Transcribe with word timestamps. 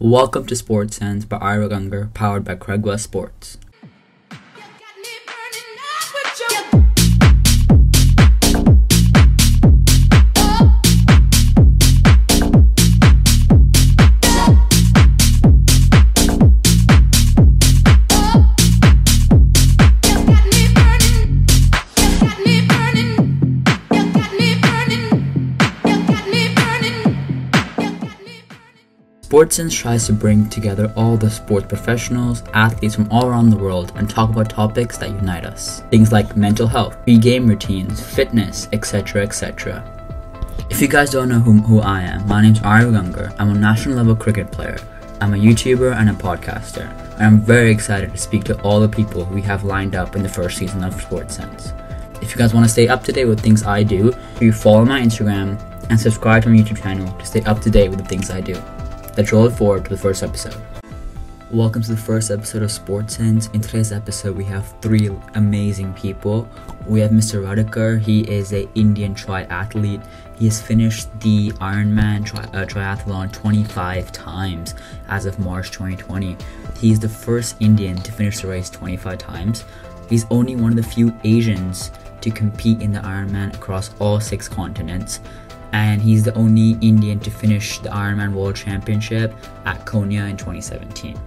Welcome 0.00 0.46
to 0.46 0.56
Sports 0.56 0.96
Sense 0.96 1.24
by 1.24 1.36
Ira 1.36 1.68
Gunger, 1.68 2.12
powered 2.14 2.44
by 2.44 2.56
Craig 2.56 2.84
West 2.84 3.04
Sports. 3.04 3.58
SportsSense 29.34 29.72
tries 29.72 30.06
to 30.06 30.12
bring 30.12 30.48
together 30.48 30.92
all 30.94 31.16
the 31.16 31.28
sports 31.28 31.66
professionals, 31.66 32.44
athletes 32.54 32.94
from 32.94 33.10
all 33.10 33.26
around 33.26 33.50
the 33.50 33.56
world, 33.56 33.90
and 33.96 34.08
talk 34.08 34.30
about 34.30 34.48
topics 34.48 34.96
that 34.98 35.10
unite 35.10 35.44
us. 35.44 35.80
Things 35.90 36.12
like 36.12 36.36
mental 36.36 36.68
health, 36.68 36.96
pre-game 37.02 37.48
routines, 37.48 38.00
fitness, 38.00 38.68
etc., 38.72 39.24
etc. 39.24 39.82
If 40.70 40.80
you 40.80 40.86
guys 40.86 41.10
don't 41.10 41.28
know 41.28 41.40
who, 41.40 41.54
who 41.62 41.80
I 41.80 42.02
am, 42.02 42.28
my 42.28 42.42
name's 42.42 42.62
Ari 42.62 42.84
Gunger. 42.92 43.34
I'm 43.40 43.50
a 43.50 43.58
national 43.58 43.96
level 43.96 44.14
cricket 44.14 44.52
player. 44.52 44.78
I'm 45.20 45.34
a 45.34 45.36
YouTuber 45.36 45.96
and 45.96 46.10
a 46.10 46.12
podcaster. 46.12 46.88
And 47.14 47.22
I'm 47.22 47.40
very 47.40 47.72
excited 47.72 48.12
to 48.12 48.18
speak 48.18 48.44
to 48.44 48.60
all 48.62 48.78
the 48.78 48.88
people 48.88 49.24
we 49.24 49.42
have 49.42 49.64
lined 49.64 49.96
up 49.96 50.14
in 50.14 50.22
the 50.22 50.28
first 50.28 50.58
season 50.58 50.84
of 50.84 50.94
SportsSense. 50.94 51.72
If 52.22 52.30
you 52.30 52.36
guys 52.36 52.54
want 52.54 52.66
to 52.66 52.72
stay 52.72 52.86
up 52.86 53.02
to 53.02 53.10
date 53.10 53.24
with 53.24 53.40
things 53.40 53.64
I 53.64 53.82
do, 53.82 54.12
you 54.40 54.52
follow 54.52 54.84
my 54.84 55.00
Instagram 55.00 55.60
and 55.90 55.98
subscribe 55.98 56.44
to 56.44 56.50
my 56.50 56.58
YouTube 56.58 56.80
channel 56.80 57.12
to 57.18 57.26
stay 57.26 57.42
up 57.42 57.60
to 57.62 57.70
date 57.70 57.88
with 57.88 57.98
the 57.98 58.06
things 58.06 58.30
I 58.30 58.40
do. 58.40 58.62
Let's 59.16 59.32
roll 59.32 59.48
forward 59.48 59.84
to 59.84 59.90
the 59.90 59.96
first 59.96 60.24
episode. 60.24 60.56
Welcome 61.52 61.82
to 61.82 61.92
the 61.92 61.96
first 61.96 62.32
episode 62.32 62.64
of 62.64 62.72
Sports 62.72 63.16
Sense. 63.16 63.46
In 63.50 63.60
today's 63.60 63.92
episode, 63.92 64.36
we 64.36 64.42
have 64.46 64.74
three 64.80 65.08
amazing 65.34 65.94
people. 65.94 66.48
We 66.88 66.98
have 66.98 67.12
Mr. 67.12 67.44
Radhikar. 67.44 67.98
He 67.98 68.22
is 68.22 68.52
a 68.52 68.68
Indian 68.74 69.14
triathlete. 69.14 70.04
He 70.36 70.46
has 70.46 70.60
finished 70.60 71.08
the 71.20 71.52
Ironman 71.52 72.26
tri- 72.26 72.42
uh, 72.42 72.66
triathlon 72.66 73.32
25 73.32 74.10
times 74.10 74.74
as 75.06 75.26
of 75.26 75.38
March 75.38 75.70
2020. 75.70 76.36
He's 76.80 76.98
the 76.98 77.08
first 77.08 77.54
Indian 77.60 77.96
to 77.98 78.10
finish 78.10 78.40
the 78.40 78.48
race 78.48 78.68
25 78.68 79.16
times. 79.18 79.64
He's 80.10 80.26
only 80.28 80.56
one 80.56 80.72
of 80.72 80.76
the 80.76 80.82
few 80.82 81.16
Asians 81.22 81.92
to 82.20 82.30
compete 82.32 82.82
in 82.82 82.90
the 82.90 82.98
Ironman 83.00 83.54
across 83.54 83.94
all 84.00 84.18
six 84.18 84.48
continents 84.48 85.20
and 85.74 86.00
he's 86.00 86.22
the 86.22 86.32
only 86.34 86.78
Indian 86.80 87.18
to 87.18 87.30
finish 87.32 87.80
the 87.80 87.88
Ironman 87.88 88.32
World 88.32 88.54
Championship 88.54 89.34
at 89.64 89.84
Kona 89.84 90.26
in 90.26 90.36
2017. 90.36 91.18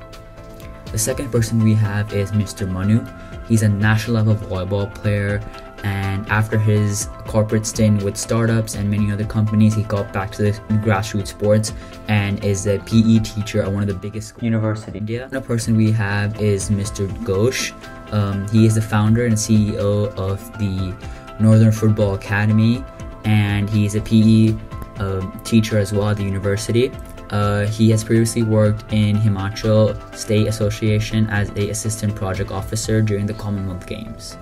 The 0.89 0.97
second 0.97 1.29
person 1.33 1.61
we 1.61 1.73
have 1.73 2.13
is 2.13 2.31
Mr. 2.31 2.67
Manu. 2.67 3.05
He's 3.49 3.63
a 3.63 3.67
national 3.67 4.15
level 4.15 4.35
volleyball 4.35 4.93
player, 4.95 5.41
and 5.83 6.25
after 6.29 6.57
his 6.57 7.09
corporate 7.27 7.65
stint 7.65 8.03
with 8.03 8.15
startups 8.15 8.75
and 8.75 8.89
many 8.89 9.11
other 9.11 9.25
companies, 9.25 9.75
he 9.75 9.83
got 9.83 10.13
back 10.13 10.31
to 10.31 10.43
the 10.43 10.51
grassroots 10.81 11.27
sports 11.27 11.73
and 12.07 12.41
is 12.41 12.67
a 12.67 12.79
PE 12.79 13.19
teacher 13.19 13.61
at 13.61 13.69
one 13.69 13.83
of 13.83 13.89
the 13.89 13.95
biggest 13.95 14.41
universities 14.41 14.87
in 14.87 14.95
India. 14.95 15.25
Another 15.25 15.45
person 15.45 15.75
we 15.75 15.91
have 15.91 16.41
is 16.41 16.69
Mr. 16.69 17.05
Ghosh. 17.25 17.73
Um, 18.13 18.47
he 18.47 18.65
is 18.65 18.75
the 18.75 18.81
founder 18.81 19.25
and 19.25 19.35
CEO 19.35 20.07
of 20.15 20.39
the 20.57 20.95
Northern 21.37 21.73
Football 21.73 22.15
Academy 22.15 22.81
and 23.27 23.69
he's 23.69 23.95
a 23.95 24.01
PE 24.01 24.55
um, 24.99 25.39
teacher 25.43 25.77
as 25.77 25.91
well 25.93 26.09
at 26.09 26.17
the 26.17 26.23
university. 26.23 26.91
Uh, 27.29 27.65
he 27.67 27.89
has 27.91 28.03
previously 28.03 28.41
worked 28.41 28.91
in 28.93 29.17
Himachal 29.17 30.15
State 30.15 30.47
Association 30.47 31.29
as 31.29 31.49
a 31.57 31.69
assistant 31.69 32.15
project 32.15 32.51
officer 32.51 33.01
during 33.01 33.25
the 33.25 33.33
Commonwealth 33.33 33.85
Games. 33.85 34.37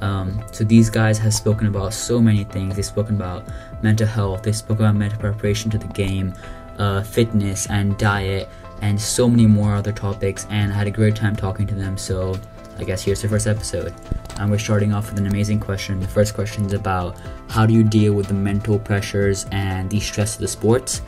Um, 0.00 0.42
so 0.52 0.64
these 0.64 0.90
guys 0.90 1.18
have 1.18 1.32
spoken 1.32 1.68
about 1.68 1.94
so 1.94 2.20
many 2.20 2.42
things. 2.44 2.74
They've 2.74 2.84
spoken 2.84 3.14
about 3.14 3.46
mental 3.80 4.08
health. 4.08 4.42
They've 4.42 4.56
spoken 4.56 4.84
about 4.84 4.96
mental 4.96 5.20
preparation 5.20 5.70
to 5.70 5.78
the 5.78 5.86
game, 5.86 6.34
uh, 6.78 7.02
fitness 7.02 7.68
and 7.70 7.96
diet, 7.96 8.48
and 8.82 9.00
so 9.00 9.28
many 9.28 9.46
more 9.46 9.74
other 9.74 9.92
topics. 9.92 10.46
And 10.50 10.72
I 10.72 10.76
had 10.76 10.88
a 10.88 10.90
great 10.90 11.14
time 11.14 11.36
talking 11.36 11.66
to 11.68 11.74
them. 11.74 11.96
So 11.96 12.38
I 12.78 12.84
guess 12.84 13.02
here's 13.02 13.22
the 13.22 13.28
first 13.28 13.46
episode. 13.46 13.94
And 14.38 14.50
we're 14.50 14.58
starting 14.58 14.92
off 14.92 15.10
with 15.10 15.18
an 15.18 15.26
amazing 15.26 15.60
question. 15.60 15.98
The 15.98 16.08
first 16.08 16.34
question 16.34 16.66
is 16.66 16.74
about 16.74 17.18
how 17.48 17.64
do 17.64 17.72
you 17.72 17.82
deal 17.82 18.12
with 18.12 18.28
the 18.28 18.34
mental 18.34 18.78
pressures 18.78 19.46
and 19.50 19.88
the 19.88 19.98
stress 19.98 20.34
of 20.34 20.42
the 20.42 20.48
sports, 20.48 21.00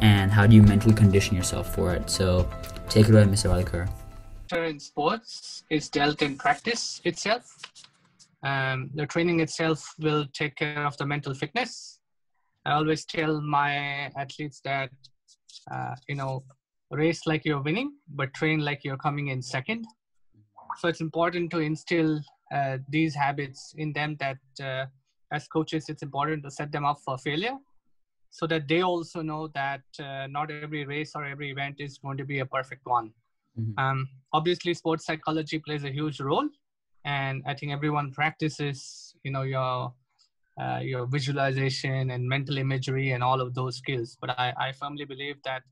and 0.00 0.30
how 0.30 0.46
do 0.46 0.54
you 0.54 0.62
mentally 0.62 0.94
condition 0.94 1.34
yourself 1.34 1.74
for 1.74 1.94
it? 1.94 2.08
So 2.08 2.48
take 2.88 3.08
it 3.08 3.14
away, 3.14 3.24
Mr. 3.24 3.50
Radhikar. 3.50 3.88
In 4.52 4.78
sports 4.78 5.64
is 5.68 5.88
dealt 5.88 6.22
in 6.22 6.36
practice 6.38 7.00
itself. 7.04 7.58
Um, 8.44 8.90
the 8.94 9.06
training 9.06 9.40
itself 9.40 9.94
will 9.98 10.26
take 10.32 10.54
care 10.54 10.86
of 10.86 10.96
the 10.96 11.06
mental 11.06 11.34
fitness. 11.34 11.98
I 12.64 12.74
always 12.74 13.04
tell 13.04 13.40
my 13.40 14.12
athletes 14.16 14.60
that, 14.64 14.90
uh, 15.72 15.96
you 16.08 16.14
know, 16.14 16.44
race 16.92 17.26
like 17.26 17.44
you're 17.44 17.62
winning, 17.62 17.94
but 18.08 18.32
train 18.34 18.60
like 18.60 18.84
you're 18.84 18.96
coming 18.96 19.28
in 19.28 19.42
second 19.42 19.86
so 20.78 20.88
it's 20.88 21.00
important 21.00 21.50
to 21.50 21.58
instill 21.58 22.20
uh, 22.52 22.78
these 22.88 23.14
habits 23.14 23.74
in 23.78 23.92
them 23.92 24.16
that 24.20 24.38
uh, 24.62 24.86
as 25.32 25.48
coaches 25.48 25.88
it's 25.88 26.02
important 26.02 26.42
to 26.42 26.50
set 26.50 26.70
them 26.72 26.84
up 26.84 26.98
for 27.04 27.18
failure 27.18 27.56
so 28.30 28.46
that 28.46 28.68
they 28.68 28.82
also 28.82 29.22
know 29.22 29.48
that 29.48 29.82
uh, 30.00 30.26
not 30.26 30.50
every 30.50 30.84
race 30.84 31.12
or 31.14 31.24
every 31.24 31.50
event 31.50 31.76
is 31.78 31.98
going 31.98 32.16
to 32.16 32.24
be 32.24 32.40
a 32.40 32.46
perfect 32.46 32.82
one. 32.84 33.12
Mm-hmm. 33.58 33.82
um, 33.82 34.08
obviously 34.34 34.74
sports 34.74 35.06
psychology 35.06 35.58
plays 35.58 35.84
a 35.84 35.90
huge 35.90 36.20
role 36.20 36.46
and 37.06 37.42
i 37.46 37.54
think 37.54 37.72
everyone 37.72 38.12
practices 38.12 39.14
you 39.24 39.30
know 39.30 39.42
your 39.42 39.94
uh, 40.60 40.80
your 40.82 41.06
visualization 41.06 42.10
and 42.10 42.26
mental 42.26 42.58
imagery 42.58 43.10
and 43.12 43.22
all 43.22 43.40
of 43.42 43.54
those 43.54 43.76
skills. 43.76 44.16
But 44.20 44.30
i, 44.38 44.52
I 44.58 44.72
firmly 44.72 45.04
believe 45.04 45.36
that 45.44 45.62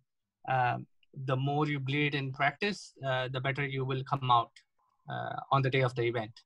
um, 0.48 0.86
the 1.26 1.36
more 1.36 1.66
you 1.66 1.78
bleed 1.78 2.14
in 2.14 2.32
practice 2.32 2.92
uh, 3.06 3.28
the 3.28 3.40
better 3.40 3.64
you 3.66 3.84
will 3.84 4.02
come 4.04 4.30
out 4.30 4.50
on 5.50 5.62
the 5.62 5.70
day 5.70 5.82
of 5.82 5.94
the 5.94 6.02
event. 6.02 6.42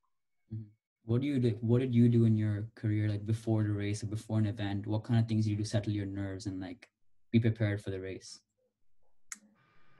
Mm-hmm. 0.53 0.63
What 1.05 1.21
do 1.21 1.27
you 1.27 1.39
do? 1.39 1.57
What 1.61 1.79
did 1.79 1.93
you 1.93 2.09
do 2.09 2.25
in 2.25 2.37
your 2.37 2.65
career, 2.75 3.09
like 3.09 3.25
before 3.25 3.63
the 3.63 3.71
race 3.71 4.03
or 4.03 4.07
before 4.07 4.39
an 4.39 4.45
event? 4.45 4.87
What 4.87 5.03
kind 5.03 5.19
of 5.19 5.27
things 5.27 5.45
do 5.45 5.51
you 5.51 5.57
do 5.57 5.63
to 5.63 5.69
settle 5.69 5.93
your 5.93 6.05
nerves 6.05 6.45
and 6.45 6.59
like 6.59 6.89
be 7.31 7.39
prepared 7.39 7.81
for 7.81 7.89
the 7.89 7.99
race? 7.99 8.39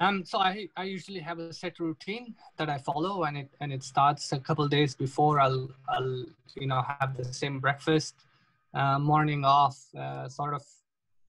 Um, 0.02 0.24
so 0.24 0.40
I, 0.40 0.69
I 0.78 0.84
usually 0.84 1.19
have 1.19 1.40
a 1.40 1.52
set 1.52 1.80
routine 1.80 2.34
that 2.58 2.69
I 2.69 2.78
follow, 2.78 3.24
and 3.24 3.38
it 3.38 3.50
and 3.59 3.74
it 3.74 3.84
starts 3.84 4.31
a 4.31 4.40
couple 4.40 4.68
days 4.68 4.96
before. 4.96 5.40
I'll 5.40 5.69
I'll 5.90 6.25
you 6.56 6.68
know 6.68 6.81
have 7.00 7.18
the 7.18 7.34
same 7.34 7.59
breakfast, 7.59 8.16
uh, 8.74 8.98
morning 8.98 9.44
off, 9.44 9.78
uh, 9.98 10.30
sort 10.30 10.53
of 10.53 10.64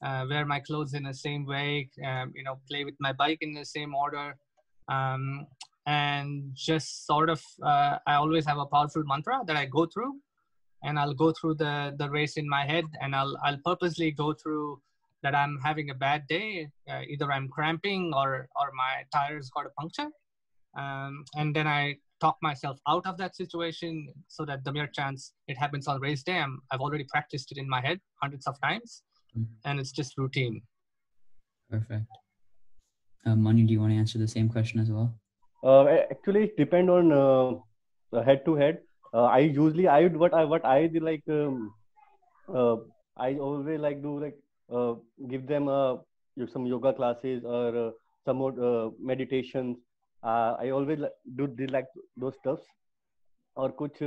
uh, 0.03 0.27
wear 0.29 0.47
my 0.47 0.61
clothes 0.61 0.95
in 0.95 1.05
the 1.05 1.15
same 1.15 1.45
way, 1.45 1.89
um, 2.05 2.33
you 2.35 2.43
know, 2.43 2.59
play 2.69 2.85
with 2.85 2.95
my 3.01 3.13
bike 3.13 3.39
in 3.41 3.53
the 3.53 3.65
same 3.65 3.95
order, 3.95 4.37
um, 4.89 5.47
and 5.87 6.51
just 6.55 7.07
sort 7.07 7.31
of 7.31 7.43
uh, 7.63 7.97
i 8.07 8.15
always 8.15 8.47
have 8.47 8.59
a 8.59 8.67
powerful 8.67 9.03
mantra 9.05 9.41
that 9.47 9.57
i 9.57 9.65
go 9.65 9.87
through 9.87 10.15
and 10.83 10.99
i'll 10.99 11.15
go 11.15 11.33
through 11.33 11.55
the 11.55 11.95
the 11.99 12.09
race 12.11 12.37
in 12.37 12.49
my 12.49 12.65
head 12.67 12.85
and 13.01 13.15
i'll 13.15 13.37
i'll 13.45 13.59
purposely 13.65 14.11
go 14.11 14.33
through 14.33 14.81
that 15.23 15.35
i'm 15.35 15.59
having 15.63 15.91
a 15.91 15.95
bad 15.95 16.27
day 16.29 16.69
uh, 16.91 17.01
either 17.09 17.31
i'm 17.33 17.49
cramping 17.49 18.13
or 18.15 18.49
or 18.57 18.71
my 18.75 19.05
tires 19.13 19.51
got 19.51 19.67
a 19.67 19.71
puncture. 19.79 20.11
Um, 20.79 21.25
and 21.35 21.55
then 21.57 21.67
i 21.67 21.97
talk 22.21 22.37
myself 22.43 22.79
out 22.87 23.07
of 23.07 23.17
that 23.17 23.35
situation 23.35 24.13
so 24.29 24.45
that 24.45 24.63
the 24.63 24.73
mere 24.73 24.87
chance 24.87 25.33
it 25.49 25.57
happens 25.59 25.89
on 25.89 26.01
race 26.01 26.23
day 26.23 26.39
i 26.39 26.47
have 26.71 26.81
already 26.81 27.05
practiced 27.05 27.51
it 27.51 27.59
in 27.59 27.69
my 27.69 27.81
head 27.81 27.99
hundreds 28.23 28.47
of 28.47 28.61
times 28.61 29.03
mm-hmm. 29.37 29.53
and 29.65 29.81
it's 29.81 29.93
just 29.93 30.17
routine. 30.19 30.63
Perfect. 31.71 32.07
Uh, 33.25 33.37
Manu, 33.37 33.67
do 33.67 33.73
you 33.73 33.81
want 33.81 33.93
to 33.93 33.99
answer 33.99 34.19
the 34.19 34.29
same 34.29 34.49
question 34.49 34.81
as 34.81 34.91
well 34.91 35.15
uh, 35.63 35.85
actually, 36.11 36.45
it 36.45 36.57
depend 36.57 36.91
on 36.91 37.13
uh, 37.13 38.23
head 38.23 38.45
to 38.45 38.55
head. 38.55 38.79
Uh, 39.13 39.25
I 39.25 39.39
usually 39.39 39.89
I 39.89 40.03
would 40.03 40.17
what 40.17 40.35
I 40.35 40.45
what 40.45 40.65
I 40.65 40.87
do 40.87 41.01
like 41.01 41.23
um, 41.29 41.73
uh, 42.49 42.77
I 43.17 43.35
always 43.35 43.81
like 43.81 44.03
do 44.03 44.21
like 44.21 44.39
uh, 44.73 44.95
give 45.29 45.47
them 45.47 45.69
uh, 45.69 45.97
some 46.53 46.67
yoga 46.67 46.93
classes 46.93 47.45
or 47.45 47.77
uh, 47.77 47.91
some 48.25 48.37
more 48.37 48.55
uh, 48.63 48.91
meditations. 49.01 49.77
Uh, 50.23 50.55
I 50.59 50.71
always 50.71 50.99
do, 51.37 51.47
do 51.47 51.67
like 51.67 51.87
those 52.17 52.35
stuffs 52.37 52.67
और 53.57 53.71
कुछ 53.81 54.03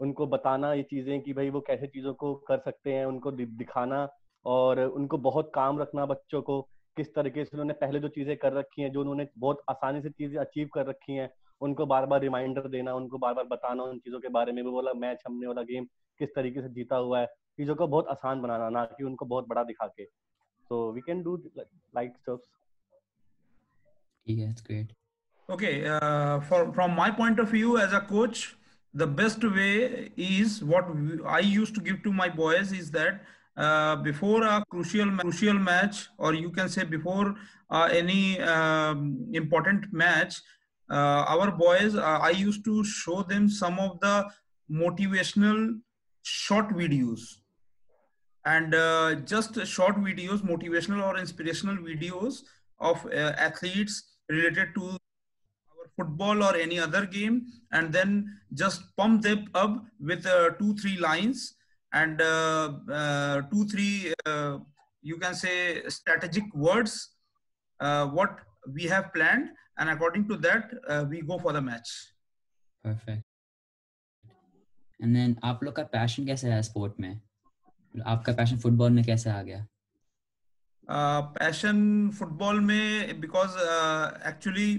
उनको 0.00 0.26
बताना 0.26 0.72
ये 0.74 0.82
चीज़ें 0.82 1.20
कि 1.22 1.32
भाई 1.32 1.50
वो 1.50 1.60
कैसे 1.60 1.86
चीज़ों 1.86 2.12
को 2.14 2.34
कर 2.48 2.58
सकते 2.58 2.92
हैं 2.92 3.04
उनको 3.06 3.30
दिखाना 3.32 4.08
और 4.44 4.80
उनको 4.80 5.18
बहुत 5.18 5.50
काम 5.54 5.78
रखना 5.80 6.06
बच्चों 6.06 6.42
को 6.42 6.60
किस 6.96 7.14
तरीके 7.14 7.44
से 7.44 7.50
उन्होंने 7.54 7.72
पहले 7.80 8.00
जो 8.00 8.08
चीज़ें 8.16 8.36
कर 8.36 8.52
रखी 8.52 8.82
हैं 8.82 8.90
जो 8.92 9.00
उन्होंने 9.00 9.26
बहुत 9.38 9.62
आसानी 9.70 10.00
से 10.02 10.10
चीज़ें 10.10 10.38
अचीव 10.40 10.68
कर 10.74 10.86
रखी 10.86 11.16
हैं 11.16 11.28
उनको 11.60 11.86
बार 11.86 12.06
बार 12.06 12.20
रिमाइंडर 12.20 12.68
देना 12.68 12.94
उनको 12.94 13.18
बार 13.18 13.34
बार 13.34 13.44
बताना 13.50 13.82
उन 13.82 13.98
चीज़ों 13.98 14.20
के 14.20 14.28
बारे 14.36 14.52
में 14.52 14.62
वो 14.62 14.70
बोला 14.72 14.92
मैच 15.04 15.22
हमने 15.26 15.46
वाला 15.46 15.62
गेम 15.70 15.84
किस 16.20 16.34
तरीके 16.34 16.62
से 16.62 16.68
जीता 16.74 16.96
हुआ 16.96 17.20
है 17.20 17.26
चीज़ों 17.58 17.74
को 17.74 17.86
बहुत 17.86 18.08
आसान 18.10 18.40
बनाना 18.42 18.68
ना 18.78 18.84
कि 18.96 19.04
उनको 19.04 19.26
बहुत 19.26 19.48
बड़ा 19.48 19.62
दिखा 19.64 19.86
के 19.96 20.04
so 20.04 20.90
we 20.92 21.00
can 21.06 21.22
do 21.22 21.36
like 21.56 22.16
stuffs 22.16 22.52
Yeah, 24.26 24.50
it's 24.50 24.62
great. 24.62 24.92
Okay, 25.48 25.86
uh, 25.86 26.40
for 26.40 26.58
from 26.72 26.94
my 26.98 27.10
point 27.10 27.40
of 27.42 27.50
view 27.50 27.72
as 27.78 27.96
a 27.96 28.00
coach, 28.00 28.44
the 28.94 29.06
best 29.06 29.42
way 29.56 30.10
is 30.16 30.54
what 30.64 30.86
I 31.32 31.40
used 31.40 31.74
to 31.74 31.82
give 31.82 31.98
to 32.04 32.12
my 32.12 32.28
boys 32.30 32.72
is 32.72 32.90
that 32.92 33.20
uh, 33.56 33.96
before 33.96 34.42
a 34.42 34.64
crucial 34.68 35.10
crucial 35.18 35.54
match, 35.54 36.08
or 36.18 36.34
you 36.34 36.50
can 36.50 36.68
say 36.68 36.84
before 36.84 37.36
uh, 37.70 37.88
any 37.92 38.40
um, 38.40 39.28
important 39.32 39.92
match, 39.92 40.40
uh, 40.90 41.24
our 41.28 41.50
boys, 41.50 41.94
uh, 41.94 42.18
I 42.20 42.30
used 42.30 42.64
to 42.64 42.84
show 42.84 43.22
them 43.22 43.48
some 43.48 43.78
of 43.78 44.00
the 44.00 44.28
motivational 44.70 45.80
short 46.22 46.70
videos. 46.70 47.20
And 48.44 48.74
uh, 48.74 49.14
just 49.24 49.54
short 49.66 49.96
videos, 49.96 50.42
motivational 50.42 51.02
or 51.02 51.18
inspirational 51.18 51.76
videos 51.76 52.42
of 52.78 53.06
athletes 53.12 54.16
related 54.28 54.74
to 54.74 54.84
our 54.84 55.86
football 55.96 56.42
or 56.42 56.54
any 56.54 56.78
other 56.78 57.06
game, 57.06 57.46
and 57.72 57.90
then 57.90 58.38
just 58.52 58.82
pump 58.96 59.22
them 59.22 59.46
up 59.54 59.82
with 59.98 60.26
two, 60.58 60.74
three 60.74 60.98
lines 60.98 61.54
and 61.93 62.21
uh, 62.21 62.71
uh, 62.91 63.41
two, 63.51 63.65
three, 63.65 64.13
uh, 64.25 64.59
you 65.03 65.17
can 65.17 65.33
say 65.33 65.87
strategic 65.89 66.43
words, 66.53 67.15
what 67.79 68.39
we 68.73 68.83
have 68.83 69.13
planned, 69.13 69.49
and 69.77 69.89
according 69.89 70.27
to 70.27 70.37
that, 70.37 70.71
we 71.09 71.21
go 71.21 71.39
for 71.39 71.53
the 71.53 71.61
match. 71.61 71.89
Perfect. 72.83 73.23
And 74.99 75.15
then 75.15 75.35
आप 75.43 75.63
लोग 75.63 75.75
का 75.75 75.83
passion 75.91 76.25
कैसे 76.25 76.47
है 76.51 76.61
sport 76.63 76.99
में 76.99 77.19
आपका 78.05 78.33
passion 78.33 78.57
football 78.59 78.91
में 78.91 79.03
कैसे 79.05 79.29
आ 79.29 79.41
गया 79.41 79.65
पैशन 81.37 82.09
फुटबॉल 82.17 82.59
में 82.61 83.19
because 83.21 83.55
actually 84.27 84.69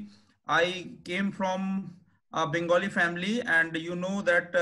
I 0.49 0.73
came 1.07 1.31
from 1.39 1.63
Bengali 2.33 2.89
family 2.99 3.39
and 3.39 3.77
you 3.77 3.95
know 3.95 4.21
that 4.29 4.57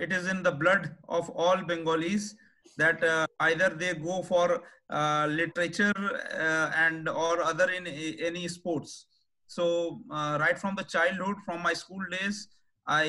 it 0.00 0.12
is 0.12 0.26
in 0.28 0.42
the 0.42 0.52
blood 0.52 0.94
of 1.08 1.30
all 1.30 1.56
bengalis 1.62 2.34
that 2.76 3.02
uh, 3.04 3.26
either 3.40 3.68
they 3.68 3.94
go 3.94 4.22
for 4.22 4.62
uh, 4.90 5.26
literature 5.30 5.94
uh, 6.34 6.70
and 6.76 7.08
or 7.08 7.42
other 7.42 7.70
in 7.70 7.86
any 7.86 8.48
sports 8.48 9.06
so 9.46 10.00
right 10.40 10.58
from 10.58 10.74
the 10.74 10.84
childhood 10.84 11.36
from 11.44 11.62
my 11.62 11.72
school 11.72 12.04
days 12.10 12.48
i 12.86 13.06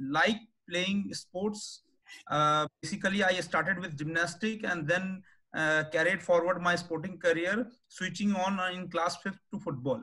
like 0.00 0.40
playing 0.68 1.12
sports 1.12 1.82
uh, 2.28 2.66
basically, 2.82 3.22
I 3.22 3.40
started 3.40 3.78
with 3.78 3.96
gymnastic 3.96 4.64
and 4.64 4.86
then 4.86 5.22
uh, 5.54 5.84
carried 5.92 6.22
forward 6.22 6.60
my 6.60 6.76
sporting 6.76 7.18
career, 7.18 7.66
switching 7.88 8.34
on 8.34 8.58
in 8.74 8.88
class 8.88 9.16
fifth 9.16 9.40
to 9.52 9.60
football. 9.60 10.02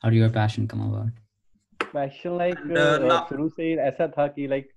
How 0.00 0.10
did 0.10 0.16
your 0.16 0.30
passion 0.30 0.66
come 0.66 0.80
about? 0.80 1.12
Passion 1.80 2.36
like 2.38 2.60
uh, 2.80 3.28
शुरू 3.28 3.48
से 3.48 3.72
ऐसा 3.82 4.08
था 4.08 4.26
कि 4.26 4.48
like 4.48 4.68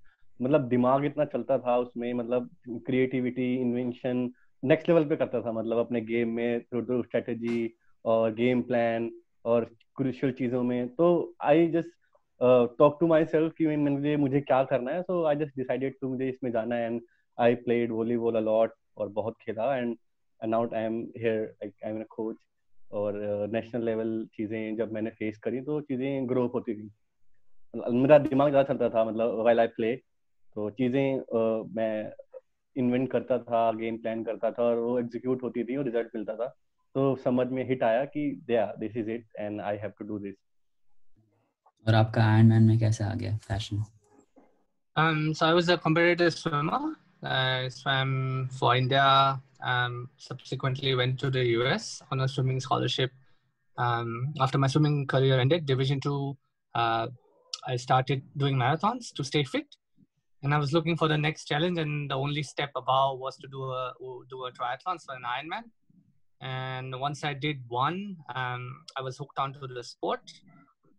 मतलब 0.42 0.68
दिमाग 0.68 1.04
इतना 1.04 1.24
चलता 1.24 1.58
था 1.58 1.76
उसमें 1.78 2.12
मतलब 2.14 2.48
क्रिएटिविटी 2.86 3.54
इन्वेंशन 3.56 4.30
नेक्स्ट 4.62 4.88
लेवल 4.88 5.04
पे 5.08 5.16
करता 5.16 5.40
था 5.40 5.52
मतलब 5.52 5.78
अपने 5.78 6.00
गेम 6.00 6.28
में 6.36 6.60
स्ट्रेटजी 6.60 7.74
और 8.04 8.32
गेम 8.34 8.62
प्लान 8.62 9.10
और 9.44 9.64
क्रूशियल 9.96 10.32
चीज़ों 10.32 10.62
में। 10.62 10.88
तो 10.88 11.34
I 11.42 11.66
just 11.68 11.92
talk 12.78 12.96
to 13.00 13.06
myself 13.24 13.52
कि 13.58 13.76
मुझे 13.76 14.16
मुझे 14.16 14.40
क्या 14.40 14.62
करना 14.64 14.92
है? 14.92 15.02
So 15.02 15.24
I 15.24 15.36
just 15.36 15.56
decided 15.56 15.94
to 16.00 16.08
मुझे 16.08 16.28
इसमें 16.28 16.50
जाना 16.52 16.76
है। 16.76 16.86
And 16.86 17.00
I 17.38 17.54
played 17.66 17.92
volleyball 17.92 18.36
a lot 18.36 18.72
और 18.96 19.08
बहुत 19.08 19.36
खेला। 19.42 19.76
And 19.76 19.96
now 20.40 20.68
I 20.74 20.84
am 20.84 21.00
here 21.18 21.40
like 21.42 21.72
I 21.84 21.90
am 21.90 22.00
a 22.00 22.04
coach 22.10 22.36
और 22.92 23.14
नेशनल 23.52 23.80
uh, 23.80 23.86
लेवल 23.86 24.26
चीज़ें 24.36 24.76
जब 24.76 24.92
मैंने 24.92 25.10
फेस 25.10 25.38
करी 25.44 25.60
तो 25.60 25.80
चीज़ें 25.80 26.28
ग्रो 26.28 26.46
होती 26.54 26.74
थी। 26.74 26.90
मेरा 27.74 28.18
दिमाग 28.18 28.50
ज़्यादा 28.50 28.72
चलता 28.72 28.88
था 28.88 29.04
मतलब 29.04 29.40
वाइल 29.44 29.60
आई 29.60 29.66
प्ले। 29.76 29.94
तो 29.96 30.68
चीज़ें 30.70 31.18
uh, 31.20 31.76
मैं 31.76 32.12
इन्वेंट 32.76 33.10
करता 33.12 33.38
था 33.38 33.70
गेम 33.72 33.96
प्लान 33.96 34.24
करता 34.24 34.50
था 34.50 34.62
और 34.62 34.78
वो 34.78 34.98
एग्जीक्यूट 34.98 35.42
होती 35.42 35.64
थी 35.64 35.76
और 35.76 35.84
रिज़ल्ट 35.84 36.08
मिलता 36.16 36.36
था। 36.36 36.46
तो 36.94 37.14
समझ 37.24 37.46
में 37.48 37.64
हिट 37.68 37.82
आया 37.82 38.04
कि 38.04 38.30
दया 38.46 38.66
this 38.78 38.96
is 38.96 39.10
it 39.10 39.26
and 39.38 39.60
I 39.60 39.76
have 39.76 39.92
to 39.98 40.04
do 40.04 40.18
this. 40.18 40.34
और 41.86 41.94
आपका 41.94 42.24
आयरन 42.24 42.46
मैन 42.46 42.62
में 42.62 42.78
कैसे 42.78 43.04
आ 43.04 43.14
गया 43.14 43.36
fashion? 43.48 43.84
Um 44.96 45.16
so 45.34 45.46
i 45.46 45.54
was 45.54 45.68
a 45.72 45.76
competitive 45.84 46.32
swimmer 46.32 46.78
i 47.28 47.68
swam 47.76 48.10
for 48.58 48.68
india 48.80 49.06
um 49.72 50.08
subsequently 50.16 50.94
went 50.94 51.18
to 51.18 51.30
the 51.30 51.44
us 51.74 52.02
on 52.10 52.20
a 52.20 52.28
swimming 52.28 52.60
scholarship 52.60 53.10
um 53.78 54.32
after 54.40 54.58
my 54.58 54.66
swimming 54.66 55.06
career 55.06 55.38
ended 55.44 55.66
division 55.66 56.00
2 56.00 56.36
uh, 56.74 57.06
i 57.66 57.76
started 57.76 58.22
doing 58.36 58.56
marathons 58.56 59.12
to 59.16 59.24
stay 59.30 59.44
fit 59.44 59.76
and 60.42 60.54
i 60.54 60.58
was 60.64 60.72
looking 60.72 60.96
for 60.96 61.08
the 61.08 61.20
next 61.26 61.46
challenge 61.46 61.78
and 61.78 62.10
the 62.10 62.18
only 62.24 62.42
step 62.42 62.72
above 62.76 63.18
was 63.18 63.36
to 63.36 63.48
do 63.56 63.62
a 63.80 63.92
do 64.34 64.44
a 64.48 64.52
triathlon 64.58 64.98
for 65.06 65.14
an 65.20 65.26
ironman 65.36 65.64
and 66.40 67.00
once 67.06 67.24
i 67.24 67.32
did 67.46 67.58
one 67.68 68.16
um, 68.34 68.62
i 68.98 69.02
was 69.08 69.16
hooked 69.16 69.38
onto 69.38 69.66
the 69.78 69.84
sport 69.92 70.20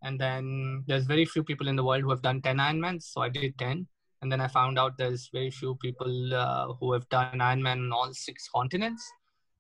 and 0.06 0.20
then 0.20 0.84
there's 0.88 1.06
very 1.06 1.26
few 1.26 1.44
people 1.44 1.68
in 1.68 1.76
the 1.76 1.84
world 1.84 2.04
who 2.04 2.12
have 2.12 2.22
done 2.22 2.42
10 2.42 2.58
Ironmans. 2.58 3.04
So 3.04 3.22
I 3.22 3.30
did 3.30 3.58
10. 3.58 3.88
And 4.26 4.32
then 4.32 4.42
I 4.42 4.48
found 4.48 4.80
out 4.80 4.98
there's 4.98 5.30
very 5.32 5.52
few 5.52 5.76
people 5.76 6.34
uh, 6.34 6.74
who 6.80 6.94
have 6.94 7.08
done 7.10 7.38
Ironman 7.38 7.86
on 7.86 7.92
all 7.92 8.10
six 8.12 8.50
continents. 8.50 9.04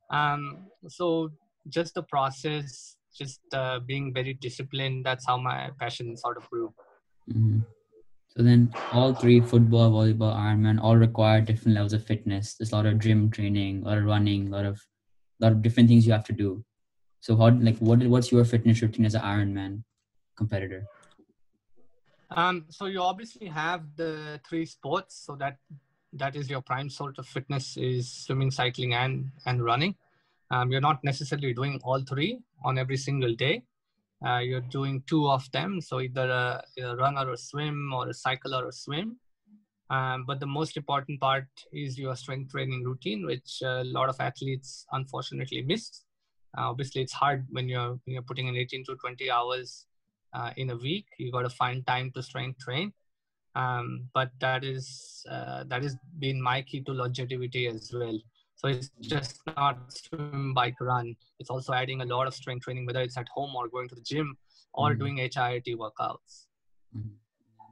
Um, 0.10 0.66
so 0.88 1.30
just 1.70 1.94
the 1.94 2.02
process, 2.02 2.96
just 3.16 3.42
uh, 3.54 3.78
being 3.86 4.12
very 4.12 4.34
disciplined, 4.34 5.06
that's 5.06 5.28
how 5.28 5.38
my 5.38 5.70
passion 5.80 6.18
sort 6.18 6.38
of 6.38 6.50
grew. 6.50 6.74
Mm-hmm. 7.32 7.60
So 8.30 8.42
then 8.42 8.74
all 8.92 9.14
three, 9.14 9.40
football, 9.40 9.92
volleyball, 9.92 10.36
Ironman, 10.36 10.82
all 10.82 10.98
require 10.98 11.42
different 11.42 11.76
levels 11.76 11.94
of 11.94 12.04
fitness. 12.04 12.56
There's 12.56 12.72
a 12.72 12.76
lot 12.76 12.88
of 12.88 12.98
gym 12.98 13.30
training, 13.30 13.84
a 13.84 13.90
lot 13.90 14.00
of 14.00 14.06
running, 14.06 14.48
a 14.48 14.52
lot 14.52 14.66
of, 14.66 14.82
lot 15.40 15.52
of 15.52 15.62
different 15.62 15.90
things 15.90 16.08
you 16.08 16.14
have 16.14 16.26
to 16.26 16.34
do. 16.34 16.66
So 17.20 17.38
how, 17.38 17.52
like, 17.52 17.78
what, 17.78 18.00
what's 18.08 18.32
your 18.32 18.46
fitness 18.46 18.82
routine 18.82 19.06
as 19.06 19.14
an 19.14 19.22
Ironman? 19.22 19.84
competitor? 20.36 20.86
Um, 22.32 22.66
so 22.70 22.86
you 22.86 23.02
obviously 23.02 23.48
have 23.48 23.84
the 23.96 24.40
three 24.48 24.66
sports, 24.66 25.24
so 25.26 25.36
that 25.36 25.58
that 26.14 26.36
is 26.36 26.50
your 26.50 26.62
prime 26.62 26.90
sort 26.90 27.20
of 27.20 27.28
fitness 27.28 27.78
is 27.78 28.12
swimming, 28.12 28.52
cycling, 28.52 28.94
and 28.94 29.32
and 29.46 29.64
running. 29.64 29.96
Um, 30.52 30.72
you're 30.72 30.82
not 30.82 31.04
necessarily 31.04 31.54
doing 31.54 31.80
all 31.84 32.02
three 32.02 32.40
on 32.64 32.78
every 32.78 32.98
single 32.98 33.36
day. 33.36 33.64
Uh, 34.26 34.40
you're 34.40 34.62
doing 34.62 35.04
two 35.08 35.30
of 35.30 35.50
them, 35.52 35.82
so 35.82 36.00
either 36.00 36.30
a, 36.30 36.64
a, 36.82 36.96
run 36.96 37.18
or 37.18 37.32
a 37.32 37.38
swim, 37.38 37.92
or 37.94 38.10
a 38.10 38.14
cycle 38.14 38.56
or 38.56 38.68
a 38.68 38.72
swim. 38.72 39.18
Um, 39.90 40.24
but 40.26 40.40
the 40.40 40.48
most 40.48 40.78
important 40.78 41.20
part 41.20 41.48
is 41.72 41.98
your 41.98 42.16
strength 42.16 42.52
training 42.52 42.84
routine, 42.84 43.26
which 43.26 43.62
a 43.64 43.84
lot 43.84 44.10
of 44.10 44.20
athletes 44.20 44.86
unfortunately 44.92 45.62
miss. 45.62 46.04
Uh, 46.58 46.70
obviously, 46.70 47.02
it's 47.02 47.14
hard 47.14 47.46
when 47.50 47.68
you're 47.68 48.00
when 48.06 48.14
you're 48.14 48.24
putting 48.24 48.48
in 48.48 48.56
18 48.56 48.86
to 48.86 48.96
20 48.96 49.30
hours 49.30 49.86
uh, 50.36 50.52
in 50.58 50.70
a 50.72 50.76
week. 50.76 51.06
You 51.18 51.32
got 51.32 51.44
to 51.44 51.50
find 51.50 51.86
time 51.88 52.12
to 52.16 52.22
strength 52.22 52.60
train. 52.60 52.94
Um, 53.56 54.10
but 54.14 54.32
that 54.42 54.66
is 54.66 55.26
uh, 55.32 55.64
that 55.68 55.82
has 55.84 55.96
been 56.20 56.42
my 56.42 56.62
key 56.62 56.82
to 56.82 56.92
longevity 57.02 57.68
as 57.68 57.92
well. 57.94 58.20
So 58.56 58.68
it's 58.68 58.90
just 59.02 59.40
not 59.48 59.94
swim, 59.98 60.54
bike, 60.54 60.80
run. 60.82 61.16
It's 61.40 61.50
also 61.50 61.74
adding 61.74 62.02
a 62.02 62.06
lot 62.06 62.28
of 62.28 62.34
strength 62.34 62.64
training, 62.66 62.86
whether 62.86 63.02
it's 63.02 63.18
at 63.18 63.28
home 63.30 63.56
or 63.56 63.68
going 63.70 63.88
to 63.90 63.96
the 63.96 64.02
gym 64.02 64.38
or 64.74 64.90
mm 64.94 65.00
doing 65.00 65.18
HIIT 65.18 65.78
workouts. 65.84 66.34
mm 66.98 67.14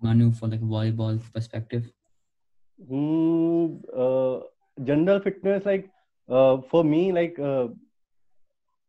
Manu, 0.06 0.32
for 0.40 0.48
like 0.54 0.62
volleyball 0.62 1.20
perspective. 1.34 1.92
Mm, 2.92 3.82
uh, 4.06 4.40
general 4.84 5.22
fitness, 5.28 5.66
like 5.66 5.90
uh, 6.30 6.58
for 6.72 6.84
me, 6.84 7.12
like 7.12 7.40
uh, 7.40 7.68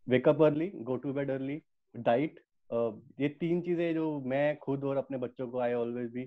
wake 0.07 0.27
up 0.27 0.41
early, 0.41 0.73
go 0.85 0.97
to 0.97 1.13
bed 1.13 1.31
early, 1.31 1.63
diet, 2.03 2.44
ये 2.71 3.29
तीन 3.41 3.61
चीज़ें 3.63 3.95
जो 3.95 4.21
मैं 4.27 4.57
खुद 4.57 4.85
और 4.85 4.97
अपने 4.97 5.19
बच्चों 5.19 5.49
को 5.49 5.59
आई 5.59 5.73
ऑलवेज 5.73 6.11
भी 6.13 6.23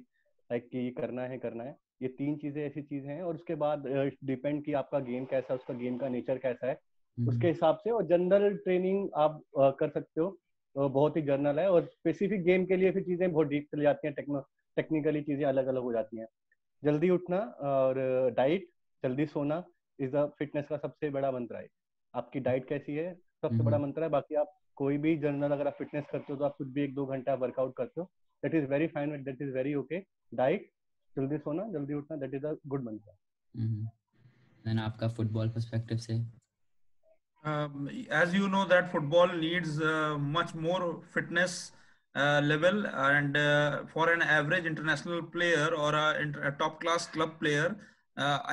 लाइक 0.50 0.68
कि 0.72 0.78
ये 0.78 0.92
करना 0.92 1.22
है 1.22 1.38
करना 1.38 1.64
है। 1.64 1.76
ये 2.02 2.08
तीन 2.08 2.36
चीज़ें 2.38 2.62
ऐसी 2.66 2.82
चीज़ें 2.82 3.10
हैं 3.10 3.22
और 3.22 3.36
उसके 3.36 3.56
बाद 3.56 3.88
डिपेंड 4.24 4.64
कि 4.66 4.74
आपका 4.74 5.00
गेम 5.00 5.26
कैसा 5.26 5.54
है 5.54 5.60
उसका 5.60 5.74
गेम 5.74 5.98
का 5.98 6.10
नेचर 6.10 6.38
कैसा 6.38 6.68
है। 6.68 6.74
हम्म। 6.74 7.30
उसके 7.30 7.48
हिसाब 7.48 7.78
से 7.84 7.90
और 7.90 8.06
जनरल 8.08 8.56
ट्रेनिंग 8.58 9.10
आप 9.16 9.42
कर 9.80 9.90
सकते 9.90 10.22
हो। 10.22 10.38
बहुत 10.76 11.18
ही 11.18 11.22
जनरल 11.22 11.60
है 11.60 11.70
और 11.72 11.86
स्पेसिफिक 11.86 12.44
गेम 12.44 12.66
के 12.66 12.76
लिए 12.78 12.92
फिर 12.92 13.04
चीज़ें 13.04 13.32
बहुत 13.32 13.48
डीप 13.48 13.68
चली 13.72 13.82
जाती 13.82 14.08
हैं 14.08 14.14
टेक्नो 14.16 14.40
टेक्निकली 14.78 15.22
चीज़ें 15.22 15.46
अलग 15.46 15.68
अलग 15.68 15.84
हो 15.84 15.94
जाती 15.94 16.18
हैं। 16.18 16.28
जल्दी 16.84 17.10
उठना 17.10 17.38
और 17.62 18.00
डाइट 18.38 18.68
जल्दी 19.04 19.26
सोना 19.26 19.64
इज़ 20.00 20.12
द 20.12 20.26
फिटनेस 20.40 20.66
का 20.70 20.78
सबसे 20.78 21.10
बड़ा 21.10 21.32
मंत्र 21.32 21.56
है। 21.56 21.68
आपकी 22.14 22.40
डाइट 22.40 22.68
कैसी 22.70 22.96
है 22.96 23.14
सबसे 23.14 23.64
बड़ा 23.64 23.76
हम्म। 23.78 23.86
मंत्र 23.86 24.04
है 24.04 24.10
बाकी 24.10 24.36
आप 24.36 24.54
कोई 24.78 24.98
भी 24.98 25.16
जर्नल 25.20 25.52
अगर 25.52 25.68
आप 25.68 25.76
फिटनेस 25.78 26.06
करते 26.12 26.34
हो 26.34 26.40
तो 26.40 26.46
आप 26.46 26.56
कुछ 26.58 26.68
भी 26.70 26.84
एक 26.84 26.96
दो 26.96 27.06
घंटा 27.06 27.34
वर्कआउट 27.44 27.76
करते 27.78 28.02
हो। 28.02 28.10
That 28.44 28.56
is 28.56 28.66
very 28.72 28.88
fine 28.88 29.24
that 29.24 29.42
is 29.42 29.54
very 29.54 29.74
okay 29.76 30.00
diet 30.32 30.70
जल्दी 31.16 31.38
सोना 31.38 31.64
जल्दी 31.74 31.94
उठना 31.94 32.18
that 32.18 32.34
is 32.34 32.46
a 32.46 32.54
good 32.68 32.84
month 32.84 33.00
then 34.66 34.80
आपका 34.80 35.08
फुटबॉल 35.18 35.50
पर्सपेक्टिव 35.50 35.98
से? 35.98 36.14
As 38.16 38.36
you 38.36 38.48
know 38.48 38.64
that 38.66 38.92
football 38.92 39.36
needs 39.40 39.80
much 40.30 40.56
more 40.56 40.86
fitness 41.14 41.60
level 42.44 42.86
and 42.86 43.38
for 43.94 44.12
an 44.12 44.22
average 44.30 44.66
international 44.66 45.22
player 45.34 45.74
और 45.76 45.96
top 46.60 46.80
class 46.82 47.10
club 47.14 47.38
player 47.40 47.76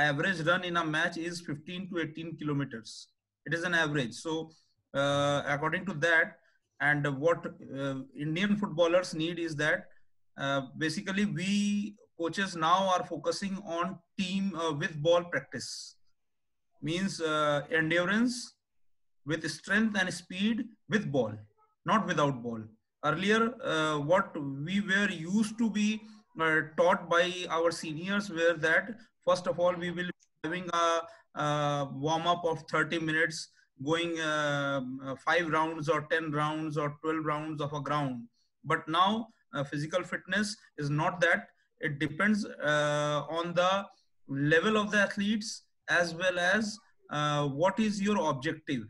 average 0.00 0.40
run 0.48 0.64
in 0.64 0.76
a 0.76 0.84
match 0.84 1.18
is 1.18 1.42
15 1.44 1.88
to 1.90 2.00
18 2.00 2.36
kilometres 2.38 2.92
it 3.46 3.54
is 3.54 3.66
an 3.66 3.74
average 3.74 4.12
so 4.14 4.34
according 4.94 5.84
to 5.86 5.94
that 5.94 6.38
and 6.80 7.06
what 7.18 7.44
uh, 7.46 7.94
indian 8.16 8.56
footballers 8.56 9.14
need 9.14 9.38
is 9.38 9.56
that 9.56 9.86
basically 10.78 11.24
we 11.24 11.94
coaches 12.18 12.54
now 12.56 12.88
are 12.94 13.04
focusing 13.04 13.56
on 13.66 13.98
team 14.18 14.52
with 14.78 15.00
ball 15.02 15.24
practice 15.24 15.96
means 16.82 17.20
endurance 17.70 18.54
with 19.26 19.48
strength 19.50 19.96
and 19.98 20.12
speed 20.12 20.64
with 20.88 21.10
ball, 21.10 21.32
not 21.86 22.06
without 22.06 22.42
ball. 22.42 22.60
Earlier, 23.04 23.54
uh, 23.62 23.98
what 23.98 24.34
we 24.40 24.80
were 24.80 25.10
used 25.10 25.58
to 25.58 25.70
be 25.70 26.00
uh, 26.40 26.60
taught 26.76 27.08
by 27.08 27.32
our 27.50 27.70
seniors 27.70 28.30
were 28.30 28.54
that 28.58 28.94
first 29.24 29.46
of 29.46 29.58
all 29.58 29.74
we 29.74 29.90
will 29.90 30.06
be 30.06 30.12
having 30.42 30.68
a, 30.72 31.40
a 31.40 31.88
warm 31.92 32.26
up 32.26 32.44
of 32.44 32.62
30 32.70 32.98
minutes, 33.00 33.50
going 33.82 34.18
uh, 34.20 34.80
uh, 35.04 35.14
five 35.16 35.48
rounds 35.48 35.88
or 35.88 36.06
10 36.10 36.30
rounds 36.30 36.76
or 36.76 36.96
12 37.02 37.24
rounds 37.24 37.60
of 37.60 37.72
a 37.72 37.80
ground. 37.80 38.24
But 38.64 38.86
now 38.88 39.28
uh, 39.54 39.64
physical 39.64 40.02
fitness 40.02 40.56
is 40.78 40.90
not 40.90 41.20
that. 41.20 41.48
It 41.80 41.98
depends 41.98 42.44
uh, 42.44 43.24
on 43.28 43.54
the 43.54 43.84
level 44.28 44.76
of 44.76 44.90
the 44.90 44.98
athletes 44.98 45.64
as 45.88 46.14
well 46.14 46.38
as 46.38 46.78
what 47.52 47.78
is 47.78 48.00
your 48.00 48.30
objective 48.30 48.84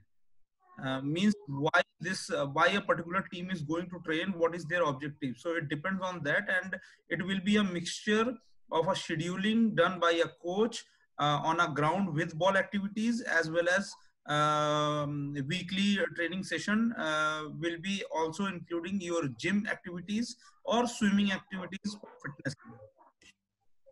uh, 0.82 1.00
means 1.02 1.34
why 1.46 1.80
this 2.00 2.30
uh, 2.30 2.46
why 2.46 2.66
a 2.68 2.80
particular 2.80 3.24
team 3.32 3.50
is 3.50 3.62
going 3.62 3.88
to 3.88 4.00
train 4.04 4.32
what 4.36 4.54
is 4.54 4.64
their 4.64 4.82
objective 4.82 5.36
so 5.38 5.54
it 5.54 5.68
depends 5.68 6.02
on 6.02 6.20
that 6.24 6.48
and 6.48 6.76
it 7.08 7.24
will 7.24 7.40
be 7.44 7.56
a 7.56 7.64
mixture 7.64 8.34
of 8.72 8.88
a 8.88 8.92
scheduling 8.92 9.74
done 9.76 10.00
by 10.00 10.10
a 10.12 10.28
coach 10.42 10.84
uh, 11.20 11.38
on 11.44 11.60
a 11.60 11.72
ground 11.72 12.12
with 12.12 12.36
ball 12.36 12.56
activities 12.56 13.20
as 13.20 13.50
well 13.50 13.68
as 13.68 13.94
um, 14.26 15.34
weekly 15.48 15.98
training 16.16 16.42
session 16.42 16.92
uh, 16.98 17.42
will 17.60 17.78
be 17.80 18.02
also 18.10 18.46
including 18.46 19.00
your 19.00 19.28
gym 19.38 19.66
activities 19.70 20.36
or 20.64 20.86
swimming 20.86 21.32
activities 21.32 21.96
for 22.00 22.10
fitness. 22.24 22.54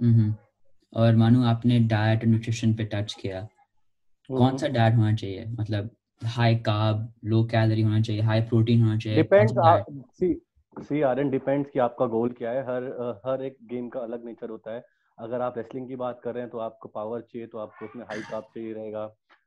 Mm-hmm. 0.00 0.30
और 0.92 1.16
मानो 1.16 1.42
आपने 1.48 1.78
diet 1.88 2.22
और 2.22 2.28
nutrition 2.28 2.72
पे 2.74 2.84
touch 2.92 3.14
किया। 3.20 3.40
कौन 4.30 4.56
सा 4.58 4.68
diet 4.68 4.96
होना 4.96 5.14
चाहिए? 5.14 5.44
मतलब 5.60 5.90
हाई 6.22 6.56
कार्ब 6.66 7.12
लो 7.24 7.42
कैलोरी 7.52 7.82
होना 7.82 8.00
चाहिए 8.00 8.22
हाई 8.22 8.40
प्रोटीन 8.50 8.82
होना 8.82 8.96
चाहिए 8.98 9.22
depends 9.22 9.54
see 10.18 10.34
see 10.76 11.00
our 11.02 11.22
depends 11.22 11.70
कि 11.70 11.78
आपका 11.78 12.06
गोल 12.06 12.30
क्या 12.38 12.50
है। 12.50 12.62
हर 12.62 12.84
हर 13.26 13.44
एक 13.44 13.56
गेम 13.70 13.88
का 13.88 14.00
अलग 14.00 14.24
नेचर 14.24 14.50
होता 14.50 14.74
है। 14.74 14.84
अगर 15.18 15.40
आप 15.40 15.58
रेसलिंग 15.58 15.88
की 15.88 15.96
बात 15.96 16.20
कर 16.24 16.34
रहे 16.34 16.42
हैं 16.42 16.50
तो 16.50 16.58
आपको 16.58 16.88
पावर 16.88 17.20
चाहिए 17.20 17.46
तो 17.46 17.58
आपको 17.58 17.84
उसमें 17.84 18.04
हाई 18.04 18.20
कार्ब 18.30 18.44
चाहिए 18.54 18.72
रहेगा। 18.74 19.06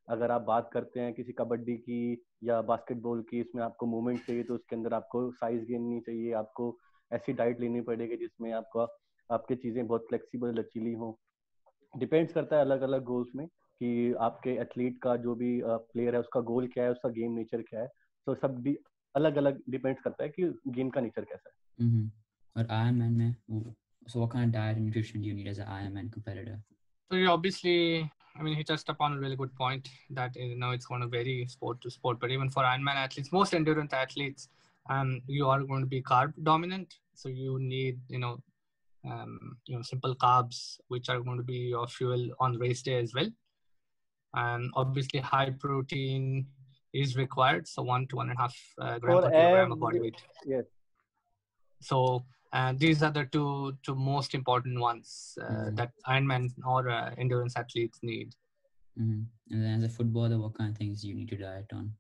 अगर 0.10 0.32
आप 0.32 0.42
बात 0.42 0.70
करते 0.74 1.00
हैं 1.00 1.14
किसी 1.14 1.32
कबड्डी 1.32 1.76
की 1.78 2.26
या 2.44 2.62
बास्केटबॉल 2.62 3.22
की 3.22 3.40
इसमें 3.40 3.64
आपको 3.64 3.86
मूवमेंट 3.86 4.26
चाहिए 4.26 4.44
तो 4.44 4.56
उसके 4.56 4.76
अंदर 4.76 4.94
आपको 4.94 5.32
साइज़ 5.32 5.64
गेन 5.66 6.00
चाहिए 6.00 6.34
आपको 6.34 6.78
ऐसी 7.12 7.34
डाइट 7.34 7.60
लेनी 7.62 7.82
पड़ेगी 7.82 8.18
जिसमें 8.18 8.52
आपका 8.54 8.88
आपकी 9.30 9.56
चीज़ें 9.56 9.88
बहुत 9.88 10.06
फ्लेक्सिबल 10.10 10.60
लचीली 10.60 10.94
हो। 10.94 11.20
डिपेंड्स 11.98 12.34
करता 12.34 12.56
है 12.56 12.62
अलग 12.62 12.82
अलग 12.82 13.04
गोल्स 13.04 13.36
में 13.36 13.48
कि 13.48 14.14
आपके 14.14 14.50
एथलीट 14.62 14.98
का 15.02 15.16
जो 15.16 15.36
भी 15.36 15.62
प्लेयर 15.66 16.14
है 16.14 16.20
उसका 16.20 16.40
गोल 16.42 16.68
क्या 16.68 16.84
है 16.84 16.92
उसका 16.92 17.10
गेम 17.10 17.32
नेचर 17.32 17.62
क्या 17.62 17.82
है। 17.82 17.88
तो 18.28 18.36
सब 18.36 18.60
भी 18.62 18.78
अलग 19.16 19.36
अलग 19.36 19.62
डिपेंड्स 19.70 20.02
करता 20.02 20.24
है 20.24 20.30
कि 20.30 20.44
गेम 20.68 20.90
का 20.90 21.02
नेचर 21.02 21.26
कैसा 21.26 21.50
है। 21.50 21.88
Mm-hmm. 21.88 22.10
और 22.58 22.64
Ironman 22.64 23.18
में 23.18 23.36
so 24.08 24.20
what 24.20 24.30
kind 24.32 24.46
of 24.46 24.52
diet 24.54 24.78
and 24.78 24.86
nutrition 24.88 25.22
do 25.22 25.28
you 25.28 25.34
need 25.34 25.48
as 25.48 25.60
an 25.60 25.68
Ironman 25.68 26.12
competitor? 26.12 26.58
So 27.12 27.18
you 27.18 27.30
obviously 27.30 28.12
I 28.38 28.44
mean, 28.44 28.56
he 28.56 28.64
touched 28.64 28.90
upon 28.90 29.14
a 29.14 29.20
really 29.20 29.36
good 29.36 29.56
point 29.56 29.90
that 30.10 30.36
you 30.36 30.58
know 30.58 30.72
it's 30.72 30.86
going 30.86 31.02
to 31.02 31.08
vary 31.08 31.46
sport 31.48 31.82
to 31.82 31.90
sport. 31.90 32.20
But 32.20 32.32
even 32.32 32.50
for 32.50 32.64
Ironman 32.64 32.96
athletes, 32.96 33.32
most 33.32 33.54
endurance 33.54 33.94
athletes, 33.94 34.50
um, 34.90 35.22
you 35.28 35.48
are 35.50 35.64
going 35.64 35.82
to 35.82 35.88
be 35.88 36.02
carb 36.02 36.34
dominant. 36.44 36.96
So 37.14 37.30
you 37.30 37.58
need 37.60 38.00
you 38.10 38.20
know, 38.20 38.38
um, 39.10 39.58
you 39.68 39.76
know, 39.76 39.82
simple 39.82 40.16
carbs 40.16 40.78
which 40.90 41.08
are 41.10 41.20
going 41.22 41.38
to 41.38 41.44
be 41.44 41.60
your 41.76 41.88
fuel 41.88 42.30
on 42.40 42.58
race 42.58 42.82
day 42.82 43.00
as 43.02 43.14
well 43.14 43.30
and 44.36 44.72
obviously 44.76 45.20
high 45.20 45.50
protein 45.50 46.46
is 46.94 47.18
required 47.18 47.68
so 47.68 47.82
one 47.82 48.06
to 48.08 48.18
one 48.18 48.30
and 48.30 48.38
a 48.38 48.42
half 48.42 48.56
uh, 48.82 49.00
gram 49.00 49.22
per 49.22 49.32
kilogram 49.32 49.72
of 49.72 49.80
body 49.80 50.00
weight 50.00 50.22
yes 50.46 50.66
so 51.82 52.24
uh, 52.56 52.74
these 52.84 53.04
are 53.04 53.12
the 53.18 53.26
two 53.36 53.76
two 53.84 53.96
most 53.96 54.34
important 54.40 54.80
ones 54.80 55.38
uh, 55.42 55.46
mm-hmm. 55.46 55.76
that 55.76 55.92
ironman 56.08 56.50
or 56.74 56.90
uh, 56.90 57.12
endurance 57.18 57.56
athletes 57.64 58.00
need 58.12 58.34
mm-hmm. 59.00 59.22
and 59.52 59.64
then 59.64 59.74
as 59.78 59.84
a 59.84 59.94
footballer 59.98 60.40
what 60.46 60.58
kind 60.58 60.72
of 60.72 60.78
things 60.78 61.02
do 61.02 61.10
you 61.10 61.16
need 61.20 61.30
to 61.36 61.38
diet 61.38 61.78
on 61.80 61.92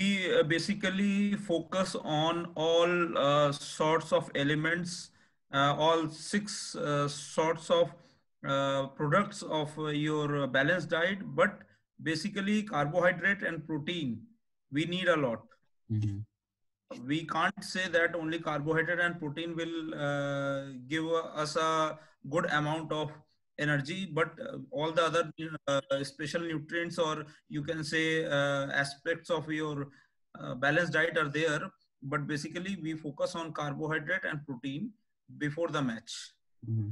we 0.00 0.10
uh, 0.34 0.42
basically 0.42 1.34
focus 1.34 1.96
on 2.02 2.46
all 2.54 3.18
uh, 3.18 3.52
sorts 3.52 4.12
of 4.12 4.30
elements 4.34 5.10
all 5.52 6.08
six 6.08 6.76
sorts 7.08 7.70
of 7.70 7.92
uh, 8.46 8.86
products 8.96 9.42
of 9.42 9.78
uh, 9.78 9.88
your 9.88 10.46
balanced 10.46 10.88
diet, 10.88 11.18
but 11.36 11.58
basically 12.02 12.62
carbohydrate 12.62 13.42
and 13.42 13.66
protein, 13.66 14.18
we 14.72 14.86
need 14.86 15.08
a 15.08 15.16
lot. 15.16 15.42
Mm-hmm 15.92 16.20
We 17.05 17.25
can't 17.25 17.63
say 17.63 17.87
that 17.89 18.15
only 18.15 18.39
carbohydrate 18.39 18.99
and 18.99 19.19
protein 19.19 19.55
will 19.55 19.95
uh, 19.95 20.73
give 20.87 21.05
us 21.07 21.55
a 21.55 21.97
good 22.29 22.45
amount 22.51 22.91
of 22.91 23.11
energy, 23.57 24.09
but 24.13 24.33
uh, 24.39 24.57
all 24.71 24.91
the 24.91 25.03
other 25.03 25.31
uh, 25.67 26.03
special 26.03 26.41
nutrients 26.41 26.99
or 26.99 27.25
you 27.49 27.63
can 27.63 27.83
say 27.83 28.25
aspects 28.25 29.29
of 29.29 29.49
your 29.51 29.87
balanced 30.57 30.93
diet 30.93 31.17
are 31.17 31.29
there. 31.29 31.61
But 32.03 32.27
basically, 32.27 32.77
we 32.83 32.93
focus 32.93 33.35
on 33.35 33.51
carbohydrate 33.51 34.25
and 34.25 34.45
protein 34.45 34.91
before 35.39 35.69
the 35.69 35.81
match. 35.81 36.13
Mm-hmm. 36.69 36.89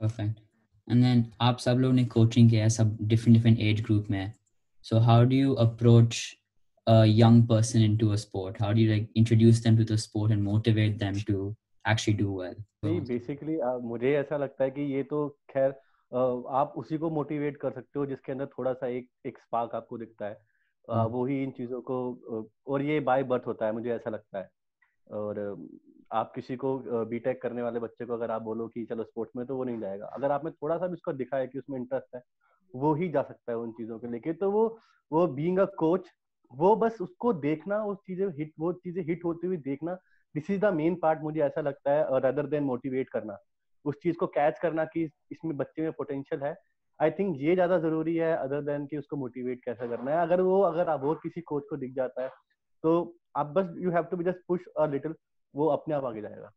Perfect. 0.00 0.40
and 0.88 1.02
then 1.02 1.24
आप 1.40 1.58
सब 1.58 1.78
लोग 1.80 1.94
ने 1.94 2.04
coaching 2.16 2.50
किया 2.50 2.62
है 2.62 2.68
सब 2.70 2.96
different 3.08 3.36
different 3.36 3.60
age 3.68 3.82
group 3.82 4.10
में 4.10 4.32
so 4.82 5.00
how 5.00 5.24
do 5.24 5.36
you 5.36 5.54
approach 5.64 6.18
a 6.87 7.05
young 7.05 7.45
person 7.47 7.81
into 7.81 8.11
a 8.13 8.17
sport? 8.17 8.57
How 8.59 8.73
do 8.73 8.81
you 8.81 8.91
like 8.91 9.09
introduce 9.15 9.61
them 9.61 9.77
to 9.77 9.85
the 9.85 9.97
sport 9.97 10.31
and 10.31 10.43
motivate 10.43 10.99
them 10.99 11.19
to 11.27 11.55
actually 11.85 12.17
do 12.21 12.31
well? 12.33 12.55
नहीं 12.85 13.01
basically 13.07 13.57
मुझे 13.87 14.13
ऐसा 14.17 14.37
लगता 14.37 14.63
है 14.63 14.71
कि 14.71 14.81
ये 14.93 15.03
तो 15.09 15.27
खैर 15.51 15.69
आप 16.61 16.73
उसी 16.77 16.97
को 16.97 17.09
मोटिवेट 17.09 17.57
कर 17.57 17.71
सकते 17.71 17.99
हो 17.99 18.05
जिसके 18.05 18.31
अंदर 18.31 18.45
थोड़ा 18.57 18.73
सा 18.73 18.87
एक 18.87 19.09
एक 19.25 19.37
स्पार्क 19.37 19.75
आपको 19.75 19.97
दिखता 19.97 20.25
है। 20.25 20.37
वो 21.07 21.25
ही 21.25 21.41
इन 21.43 21.51
चीज़ों 21.57 21.81
को 21.89 21.97
और 22.67 22.81
ये 22.81 22.99
बाय 23.09 23.23
बर्थ 23.23 23.47
होता 23.47 23.65
है 23.65 23.71
मुझे 23.71 23.89
ऐसा 23.95 24.09
लगता 24.09 24.39
है। 24.39 24.49
और 25.07 25.39
आप 26.13 26.31
किसी 26.35 26.55
को 26.55 26.77
बीटेक 27.05 27.41
करने 27.41 27.61
वाले 27.61 27.79
बच्चे 27.79 28.05
को 28.05 28.13
अगर 28.13 28.31
आप 28.31 28.41
बोलो 28.41 28.67
कि 28.67 28.85
चलो 28.85 29.03
स्पोर्ट्स 29.03 29.35
में 29.35 29.45
तो 29.45 29.55
वो 29.57 29.63
नहीं 29.63 29.79
जाएगा। 29.79 30.05
अगर 30.15 30.31
आप 30.31 30.45
में 30.45 30.51
थोड़ा 30.53 30.77
सा 30.77 30.87
भी 30.87 30.93
उसको 30.93 31.13
दिखाए 31.13 31.47
कि 31.47 31.59
उसमें 31.59 31.77
इंटरेस्ट 31.79 32.15
है 32.15 32.21
वो 32.73 32.93
ही 32.95 33.09
जा 33.09 33.21
सकता 33.21 33.51
है 33.51 33.57
उन 33.57 33.71
चीज़ों 33.71 33.99
के 33.99 34.11
लेके 34.11 34.33
तो 34.33 34.51
वो 34.51 34.65
वो 35.11 35.25
बीइंग 35.27 35.59
अ 35.59 35.65
कोच 35.79 36.09
वो 36.51 36.75
बस 36.75 36.97
उसको 37.01 37.33
देखना 37.35 37.83
उस 37.85 37.97
चीज़ें 38.07 38.27
हिट 38.37 38.53
वो 38.59 38.71
चीज़ें 38.75 39.03
हिट 39.05 39.23
होती 39.25 39.47
हुई 39.47 39.57
देखना 39.59 39.93
this 40.35 40.49
is 40.49 40.59
the 40.61 40.73
main 40.73 40.95
part 40.95 41.21
मुझे 41.21 41.41
ऐसा 41.41 41.61
लगता 41.61 41.91
है 41.91 42.03
और 42.05 42.25
अदर 42.25 42.47
देन 42.47 42.63
मोटिवेट 42.63 43.09
करना 43.09 43.37
उस 43.85 43.95
चीज़ 44.03 44.15
को 44.17 44.27
कैच 44.29 44.59
करना 44.59 44.85
कि 44.85 45.03
इसमें 45.31 45.55
बच्चे 45.57 45.81
में 45.81 45.91
पोटेंशियल 45.91 46.43
है। 46.43 46.55
आई 46.99 47.11
थिंक 47.11 47.35
ये 47.39 47.53
ज़्यादा 47.55 47.77
ज़रूरी 47.79 48.15
है 48.15 48.35
अदर 48.35 48.61
देन 48.63 48.85
कि 48.85 48.97
उसको 48.97 49.17
मोटिवेट 49.17 49.63
कैसे 49.65 49.87
करना 49.87 50.11
है। 50.11 50.21
अगर 50.21 50.41
वो 50.41 50.61
अगर 50.63 50.89
आप 50.89 51.03
और 51.03 51.19
किसी 51.23 51.41
कोच 51.43 51.63
को 51.69 51.77
दिख 51.77 51.93
जाता 51.95 52.23
है 52.23 52.29
तो 52.83 52.93
आप 53.37 53.53
बस 53.57 53.75
you 53.79 53.91
have 53.91 54.03
to 54.11 54.17
be 54.17 54.23
just 54.23 54.45
push 54.47 54.65
a 54.77 54.85
little 54.91 55.15
वो 55.53 55.67
अपने 55.69 55.95
आप 55.95 56.05
आगे 56.05 56.21
जाएगा। 56.21 56.51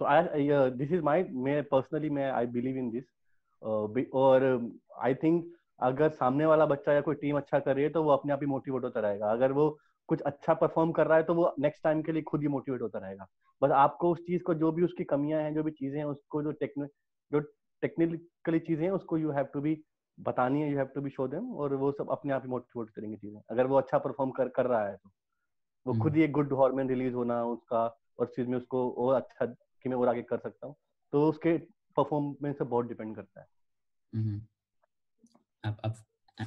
So 0.00 0.04
I 0.04 0.48
this 0.76 0.92
is 0.92 1.02
my 1.02 1.22
मैं 1.34 1.62
पर्सनली 1.68 2.10
मैं 2.10 2.30
आई 2.30 2.46
बिलीव 2.54 2.76
इन 2.78 2.90
दिस 2.90 3.04
और 4.14 4.44
आई 5.02 5.14
थिंक 5.22 5.55
अगर 5.80 6.08
सामने 6.10 6.46
वाला 6.46 6.66
बच्चा 6.66 6.92
या 6.92 7.00
कोई 7.00 7.14
टीम 7.14 7.36
अच्छा 7.36 7.58
कर 7.58 7.74
रही 7.74 7.84
है 7.84 7.90
तो 7.90 8.02
वो 8.02 8.10
अपने 8.10 8.32
आप 8.32 8.40
ही 8.42 8.46
मोटिवेट 8.46 8.84
होता 8.84 9.00
रहेगा। 9.00 9.30
अगर 9.32 9.52
वो 9.52 9.68
कुछ 10.08 10.20
अच्छा 10.22 10.54
परफॉर्म 10.54 10.92
कर 10.92 11.06
रहा 11.06 11.16
है 11.18 11.24
तो 11.24 11.34
वो 11.34 11.54
नेक्स्ट 11.60 11.82
टाइम 11.82 12.02
के 12.02 12.12
लिए 12.12 12.22
खुद 12.22 12.42
ही 12.42 12.48
मोटिवेट 12.48 12.82
होता 12.82 12.98
रहेगा। 12.98 13.26
बस 13.62 13.70
आपको 13.72 14.10
उस 14.12 14.18
चीज़ 14.26 14.42
को 14.42 14.54
जो 14.54 14.70
भी 14.72 14.82
उसकी 14.82 15.04
कमियाँ 15.04 15.42
हैं 15.42 15.54
जो 15.54 15.62
भी 15.62 15.70
चीज़ें 15.72 15.98
हैं 15.98 16.04
उसको 16.04 16.42
जो 16.42 16.52
टेक्निक 16.52 16.90
जो 17.32 17.40
टेक्निकली 17.82 18.58
चीज़ें 18.58 18.84
हैं 18.84 18.90
उसको 18.92 19.18
यू 19.18 19.30
हैव 19.30 19.46
टू 19.54 19.60
बी 19.60 19.76
बतानी 20.18 20.62
है 20.62 20.70
you 20.70 20.76
have 20.78 20.86
to 20.86 21.00
be 21.00 21.10
show 21.10 21.26
them 21.28 21.50
और 21.56 21.74
वो 21.74 21.90
सब 21.92 22.10
अपने 22.10 22.32
आप 22.32 22.42
ही 22.42 22.48
मोटिवेट 22.48 22.90
करेंगे 22.90 23.16
चीज़ें। 23.16 23.40
अगर 23.50 23.66
वो 23.66 23.76
अच्छा 23.76 23.98
परफॉर्म 23.98 24.30
कर 24.30 24.48
कर 24.48 24.66
रहा 24.66 24.86
है 24.86 24.96
तो 24.96 25.10
वो 25.86 25.92
खुद 25.92 26.02
हम्म। 26.02 26.16
ही 26.16 26.24
एक 26.24 26.32
गुड 26.32 26.52
हार्मोन 26.52 26.88
रिलीज़ 26.88 27.14
होना 27.14 27.42
उसका 27.44 27.84
और 28.18 28.26
चीज़ 28.26 28.48
में 28.48 28.56
उसको 28.58 28.88
और 28.90 29.14
अच्छा 29.14 29.46
कि 29.46 29.88
मैं 29.88 29.96
और 29.96 30.08
आगे 30.08 30.22
कर 30.22 30.38
सकता 30.38 30.66
हूँ 30.66 30.74
तो 31.12 31.28
उसके 31.28 31.56
परफॉर्मेंस 31.96 32.58
से 32.58 32.64
बहुत 32.64 32.86
डिपेंड 32.86 33.14
करता 33.16 33.40
है। 33.40 33.46
Up, 35.66 35.80
up, 35.82 35.96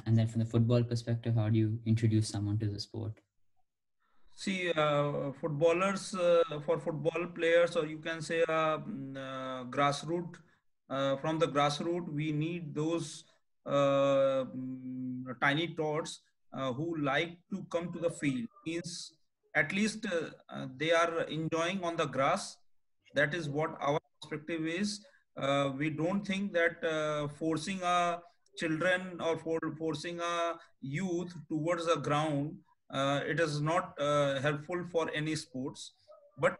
and 0.06 0.16
then 0.16 0.26
from 0.28 0.38
the 0.40 0.46
football 0.46 0.82
perspective, 0.82 1.34
how 1.34 1.50
do 1.50 1.58
you 1.58 1.78
introduce 1.84 2.28
someone 2.28 2.58
to 2.58 2.66
the 2.66 2.80
sport? 2.80 3.20
See, 4.32 4.72
uh, 4.72 5.32
footballers 5.38 6.14
uh, 6.14 6.60
for 6.64 6.78
football 6.78 7.26
players, 7.34 7.76
or 7.76 7.84
you 7.84 7.98
can 7.98 8.22
say 8.22 8.42
uh, 8.48 8.78
mm, 8.78 9.14
uh 9.16 9.64
grassroots. 9.64 10.36
Uh, 10.88 11.16
from 11.16 11.38
the 11.38 11.46
grassroots, 11.46 12.10
we 12.10 12.32
need 12.32 12.74
those 12.74 13.24
uh, 13.66 14.44
mm, 14.56 15.24
tiny 15.42 15.68
tots 15.74 16.20
who 16.76 16.96
like 17.02 17.36
to 17.50 17.66
come 17.70 17.92
to 17.92 17.98
the 17.98 18.10
field. 18.10 18.48
Means 18.66 19.12
at 19.54 19.72
least 19.72 20.06
they 20.78 20.90
are 20.92 21.20
enjoying 21.24 21.84
on 21.84 21.96
the 21.96 22.06
grass. 22.06 22.56
That 23.14 23.34
is 23.34 23.48
what 23.48 23.76
our 23.80 24.00
perspective 24.22 24.66
is. 24.66 25.04
we 25.76 25.90
don't 25.90 26.26
think 26.26 26.52
that 26.54 27.30
forcing 27.38 27.82
a 27.82 28.20
children 28.56 29.20
or 29.20 29.38
for 29.38 29.58
forcing 29.78 30.20
a 30.20 30.54
youth 30.80 31.32
towards 31.48 31.86
a 31.86 31.96
ground 31.96 32.56
uh, 32.92 33.20
it 33.24 33.38
is 33.38 33.60
not 33.60 33.94
uh, 34.00 34.40
helpful 34.40 34.84
for 34.90 35.08
any 35.14 35.36
sports. 35.36 35.92
But 36.38 36.56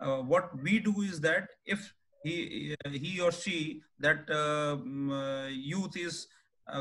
uh, 0.00 0.18
what 0.18 0.50
we 0.62 0.78
do 0.78 1.02
is 1.02 1.20
that 1.20 1.48
if 1.66 1.92
he 2.22 2.76
he 2.92 3.20
or 3.20 3.32
she 3.32 3.82
that 3.98 4.30
um, 4.30 5.10
youth 5.50 5.96
is 5.96 6.28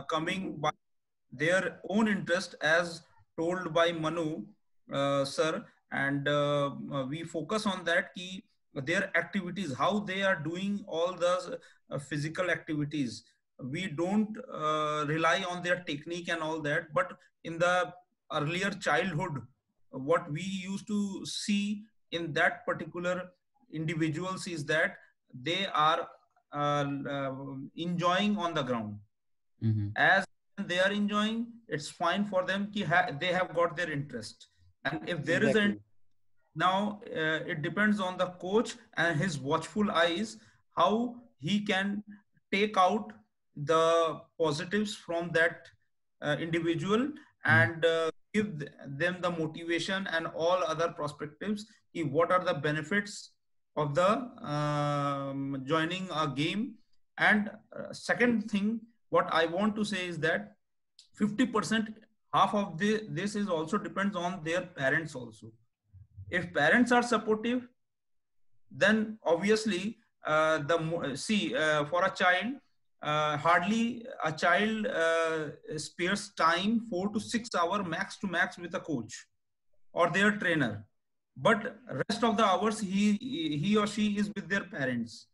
coming 0.07 0.57
by 0.57 0.69
their 1.31 1.79
own 1.89 2.07
interest 2.07 2.53
as 2.61 3.01
told 3.39 3.73
by 3.73 3.91
manu 3.91 4.43
sir 5.25 5.65
and 5.91 6.29
we 7.09 7.23
focus 7.23 7.65
on 7.65 7.83
that 7.85 8.13
key 8.13 8.43
their 8.75 9.09
activities 9.17 9.73
how 9.73 9.99
they 9.99 10.21
are 10.21 10.35
doing 10.35 10.85
all 10.87 11.13
the 11.13 11.59
uh, 11.89 11.97
physical 11.97 12.51
activities 12.51 13.23
we 13.69 13.87
don't 13.87 14.37
uh, 14.53 15.05
rely 15.07 15.43
on 15.49 15.61
their 15.61 15.83
technique 15.87 16.29
and 16.29 16.41
all 16.41 16.59
that 16.61 16.93
but 16.93 17.13
in 17.43 17.57
the 17.57 17.93
earlier 18.33 18.71
childhood 18.71 19.41
what 19.91 20.31
we 20.31 20.41
used 20.41 20.87
to 20.87 21.25
see 21.25 21.83
in 22.11 22.33
that 22.33 22.65
particular 22.65 23.31
individuals 23.73 24.47
is 24.47 24.65
that 24.65 24.95
they 25.43 25.67
are 25.73 26.07
uh, 26.53 26.85
uh, 27.09 27.31
enjoying 27.75 28.37
on 28.37 28.53
the 28.53 28.61
ground 28.61 28.95
mm-hmm. 29.63 29.87
as 29.95 30.25
they 30.65 30.79
are 30.79 30.91
enjoying 30.91 31.47
it's 31.67 31.89
fine 31.89 32.25
for 32.25 32.43
them 32.45 32.69
ki 32.73 32.83
ha- 32.83 33.09
they 33.19 33.31
have 33.37 33.53
got 33.55 33.75
their 33.75 33.91
interest 33.91 34.47
and 34.85 35.09
if 35.09 35.23
there 35.25 35.43
exactly. 35.43 35.71
a 35.71 35.77
now 36.55 36.99
uh, 37.07 37.39
it 37.53 37.61
depends 37.61 37.99
on 37.99 38.17
the 38.17 38.27
coach 38.45 38.75
and 38.97 39.17
his 39.17 39.39
watchful 39.39 39.89
eyes 39.91 40.37
how 40.77 41.15
he 41.39 41.59
can 41.61 42.03
take 42.51 42.77
out 42.77 43.13
the 43.55 44.19
positives 44.39 44.95
from 44.95 45.29
that 45.33 45.67
uh, 46.21 46.35
individual 46.39 46.99
mm-hmm. 46.99 47.49
and 47.49 47.85
uh, 47.85 48.11
give 48.33 48.63
them 48.87 49.17
the 49.21 49.29
motivation 49.29 50.07
and 50.07 50.27
all 50.27 50.63
other 50.65 50.89
perspectives 50.89 51.65
what 51.93 52.31
are 52.31 52.43
the 52.43 52.53
benefits 52.53 53.31
of 53.75 53.93
the 53.95 54.09
um, 54.45 55.61
joining 55.65 56.07
a 56.15 56.27
game 56.27 56.75
and 57.17 57.49
uh, 57.75 57.91
second 57.91 58.49
thing 58.49 58.79
what 59.09 59.27
i 59.33 59.45
want 59.45 59.75
to 59.75 59.83
say 59.83 60.07
is 60.07 60.17
that 60.19 60.53
50% 61.19 61.93
half 62.33 62.53
of 62.55 62.77
the, 62.77 63.01
this 63.09 63.35
is 63.35 63.49
also 63.49 63.77
depends 63.77 64.15
on 64.15 64.41
their 64.43 64.61
parents 64.61 65.15
also 65.15 65.51
if 66.29 66.53
parents 66.53 66.91
are 66.91 67.03
supportive 67.03 67.67
then 68.71 69.17
obviously 69.25 69.97
uh, 70.25 70.59
the 70.59 71.15
see 71.15 71.55
uh, 71.55 71.83
for 71.85 72.05
a 72.05 72.11
child 72.11 72.53
uh, 73.01 73.37
hardly 73.37 74.05
a 74.23 74.31
child 74.31 74.87
uh, 74.87 75.49
spares 75.77 76.31
time 76.37 76.81
four 76.89 77.09
to 77.09 77.19
six 77.19 77.49
hour 77.55 77.83
max 77.83 78.17
to 78.19 78.27
max 78.27 78.57
with 78.57 78.73
a 78.75 78.79
coach 78.79 79.25
or 79.93 80.09
their 80.09 80.31
trainer. 80.31 80.85
But 81.35 81.77
rest 82.09 82.23
of 82.23 82.37
the 82.37 82.45
hours 82.45 82.79
he 82.79 83.17
he 83.63 83.77
or 83.77 83.87
she 83.87 84.17
is 84.17 84.31
with 84.35 84.49
their 84.49 84.65
parents. 84.65 85.27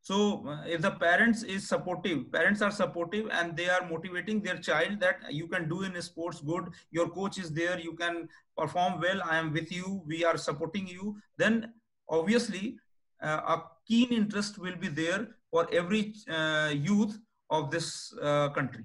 So 0.00 0.46
uh, 0.48 0.62
if 0.66 0.80
the 0.80 0.92
parents 0.92 1.42
is 1.42 1.68
supportive 1.68 2.30
parents 2.32 2.62
are 2.62 2.70
supportive 2.70 3.28
and 3.30 3.56
they 3.56 3.68
are 3.68 3.86
motivating 3.88 4.40
their 4.40 4.56
child 4.56 5.00
that 5.00 5.16
you 5.30 5.48
can 5.48 5.68
do 5.68 5.82
in 5.82 6.00
sports 6.00 6.40
good 6.40 6.68
your 6.90 7.08
coach 7.08 7.38
is 7.38 7.50
there 7.52 7.78
you 7.78 7.94
can 7.94 8.28
perform 8.56 9.00
well 9.00 9.20
i 9.24 9.36
am 9.36 9.52
with 9.52 9.70
you 9.70 10.02
we 10.06 10.24
are 10.24 10.38
supporting 10.38 10.86
you 10.86 11.16
then 11.36 11.74
obviously 12.08 12.78
uh, 13.22 13.40
a 13.56 13.62
keen 13.86 14.08
interest 14.10 14.58
will 14.58 14.76
be 14.76 14.88
there 14.88 15.28
for 15.50 15.66
every 15.72 16.14
uh, 16.30 16.72
youth 16.74 17.18
of 17.50 17.70
this 17.70 18.14
uh, 18.22 18.48
country. 18.50 18.84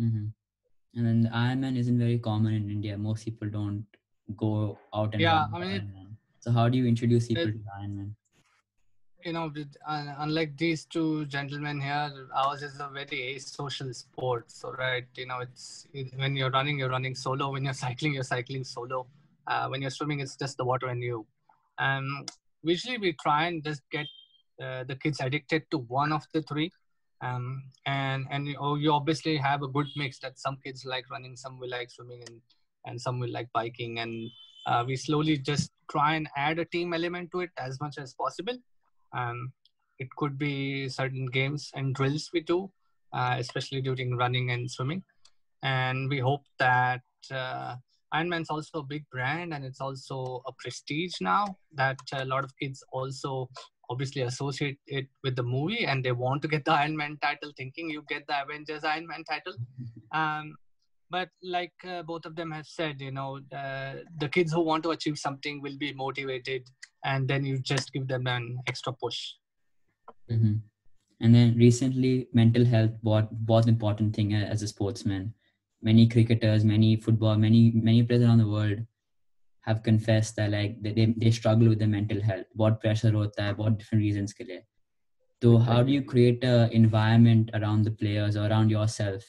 Mm-hmm. 0.00 0.26
And 0.94 1.06
then 1.06 1.22
the 1.22 1.28
Ironman 1.30 1.78
isn't 1.78 1.98
very 1.98 2.18
common 2.18 2.54
in 2.54 2.70
India. 2.70 2.98
Most 2.98 3.24
people 3.24 3.48
don't 3.48 3.86
go 4.36 4.78
out 4.94 5.12
and 5.14 5.20
yeah. 5.20 5.46
I 5.52 5.58
mean, 5.58 5.70
it, 5.70 5.82
so 6.40 6.50
how 6.50 6.68
do 6.68 6.76
you 6.76 6.86
introduce 6.86 7.28
people 7.28 7.44
it, 7.44 7.52
to 7.52 7.58
Ironman? 7.80 8.10
You 9.24 9.32
know, 9.32 9.52
with, 9.54 9.74
uh, 9.86 10.14
unlike 10.18 10.56
these 10.58 10.84
two 10.84 11.26
gentlemen 11.26 11.80
here, 11.80 12.28
ours 12.34 12.62
is 12.62 12.80
a 12.80 12.90
very 12.92 13.38
social 13.38 13.94
sport. 13.94 14.50
So, 14.50 14.72
right, 14.72 15.06
you 15.16 15.26
know, 15.26 15.38
it's 15.38 15.86
it, 15.94 16.12
when 16.16 16.34
you're 16.34 16.50
running, 16.50 16.78
you're 16.78 16.90
running 16.90 17.14
solo. 17.14 17.52
When 17.52 17.64
you're 17.64 17.72
cycling, 17.86 18.14
you're 18.14 18.24
cycling 18.24 18.64
solo. 18.64 19.06
Uh, 19.46 19.68
when 19.68 19.80
you're 19.80 19.90
swimming, 19.90 20.20
it's 20.20 20.36
just 20.36 20.56
the 20.56 20.64
water 20.64 20.88
and 20.88 21.02
you. 21.02 21.24
Um, 21.78 22.26
usually, 22.62 22.98
we 22.98 23.12
try 23.14 23.46
and 23.46 23.62
just 23.62 23.82
get 23.90 24.06
the 24.86 24.96
kids 24.96 25.20
addicted 25.20 25.62
to 25.70 25.78
one 25.78 26.12
of 26.12 26.24
the 26.32 26.42
three. 26.42 26.70
Um, 27.20 27.62
and 27.86 28.26
and 28.30 28.48
you, 28.48 28.56
oh, 28.58 28.74
you 28.74 28.92
obviously 28.92 29.36
have 29.36 29.62
a 29.62 29.68
good 29.68 29.86
mix 29.96 30.18
that 30.20 30.38
some 30.38 30.58
kids 30.64 30.84
like 30.84 31.08
running 31.10 31.36
some 31.36 31.58
will 31.58 31.70
like 31.70 31.90
swimming 31.90 32.22
and 32.26 32.40
and 32.86 33.00
some 33.00 33.20
will 33.20 33.30
like 33.30 33.48
biking. 33.52 34.00
And 34.00 34.30
uh, 34.66 34.84
we 34.86 34.96
slowly 34.96 35.38
just 35.38 35.70
try 35.90 36.14
and 36.14 36.28
add 36.36 36.58
a 36.58 36.64
team 36.64 36.94
element 36.94 37.30
to 37.32 37.40
it 37.40 37.50
as 37.58 37.80
much 37.80 37.98
as 37.98 38.14
possible. 38.14 38.58
Um, 39.12 39.52
it 39.98 40.08
could 40.16 40.38
be 40.38 40.88
certain 40.88 41.26
games 41.26 41.70
and 41.74 41.94
drills 41.94 42.30
we 42.32 42.40
do 42.40 42.70
uh, 43.12 43.36
especially 43.38 43.80
during 43.80 44.16
running 44.16 44.50
and 44.50 44.70
swimming. 44.70 45.02
And 45.62 46.08
we 46.08 46.18
hope 46.18 46.44
that 46.58 47.02
uh, 47.30 47.76
Ironman's 48.14 48.50
also 48.50 48.80
a 48.80 48.82
big 48.82 49.04
brand 49.10 49.54
and 49.54 49.64
it's 49.64 49.80
also 49.80 50.42
a 50.46 50.52
prestige 50.58 51.14
now 51.20 51.56
that 51.74 51.98
a 52.12 52.24
lot 52.24 52.44
of 52.44 52.56
kids 52.58 52.82
also 52.92 53.48
obviously 53.90 54.22
associate 54.22 54.78
it 54.86 55.06
with 55.22 55.36
the 55.36 55.42
movie 55.42 55.84
and 55.86 56.04
they 56.04 56.12
want 56.12 56.42
to 56.42 56.48
get 56.48 56.64
the 56.64 56.72
Iron 56.82 56.96
Man 56.96 57.18
title, 57.22 57.52
thinking 57.56 57.90
you 57.90 58.02
get 58.08 58.26
the 58.26 58.42
Avengers 58.42 58.84
Iron 58.84 59.06
Man 59.06 59.24
title. 59.24 59.54
Um, 60.14 60.56
but 61.10 61.30
like 61.42 61.72
uh, 61.88 62.02
both 62.02 62.26
of 62.26 62.36
them 62.36 62.50
have 62.50 62.66
said, 62.66 63.00
you 63.00 63.12
know, 63.12 63.40
uh, 63.54 63.94
the 64.18 64.28
kids 64.28 64.52
who 64.52 64.60
want 64.60 64.82
to 64.82 64.90
achieve 64.90 65.16
something 65.16 65.62
will 65.62 65.78
be 65.78 65.94
motivated, 65.94 66.62
and 67.02 67.26
then 67.26 67.46
you 67.46 67.58
just 67.58 67.92
give 67.94 68.08
them 68.08 68.26
an 68.26 68.58
extra 68.66 68.92
push. 68.92 69.18
Mm-hmm. 70.30 70.56
And 71.20 71.34
then 71.34 71.54
recently, 71.56 72.28
mental 72.34 72.66
health 72.66 72.92
was 73.02 73.24
was 73.46 73.68
important 73.68 74.14
thing 74.14 74.34
as 74.34 74.62
a 74.62 74.68
sportsman. 74.68 75.34
Many 75.82 76.08
cricketers, 76.08 76.64
many 76.64 76.96
football, 76.96 77.36
many 77.36 77.72
many 77.74 78.02
players 78.02 78.24
around 78.24 78.38
the 78.38 78.48
world 78.48 78.84
have 79.62 79.82
confessed 79.82 80.36
that 80.36 80.50
like 80.50 80.76
they, 80.82 81.14
they 81.16 81.30
struggle 81.30 81.68
with 81.68 81.78
their 81.78 81.88
mental 81.88 82.20
health 82.20 82.46
what 82.62 82.80
pressure 82.80 83.12
hota 83.18 83.48
hai 83.48 83.52
what 83.62 83.78
different 83.78 84.06
reasons 84.08 84.36
ke 84.38 84.46
liye 84.50 84.62
so 85.42 85.58
how 85.58 85.82
do 85.82 85.92
you 85.92 86.02
create 86.02 86.44
a 86.44 86.70
environment 86.72 87.50
around 87.54 87.82
the 87.82 87.90
players 87.90 88.36
or 88.36 88.46
around 88.46 88.70
yourself 88.70 89.24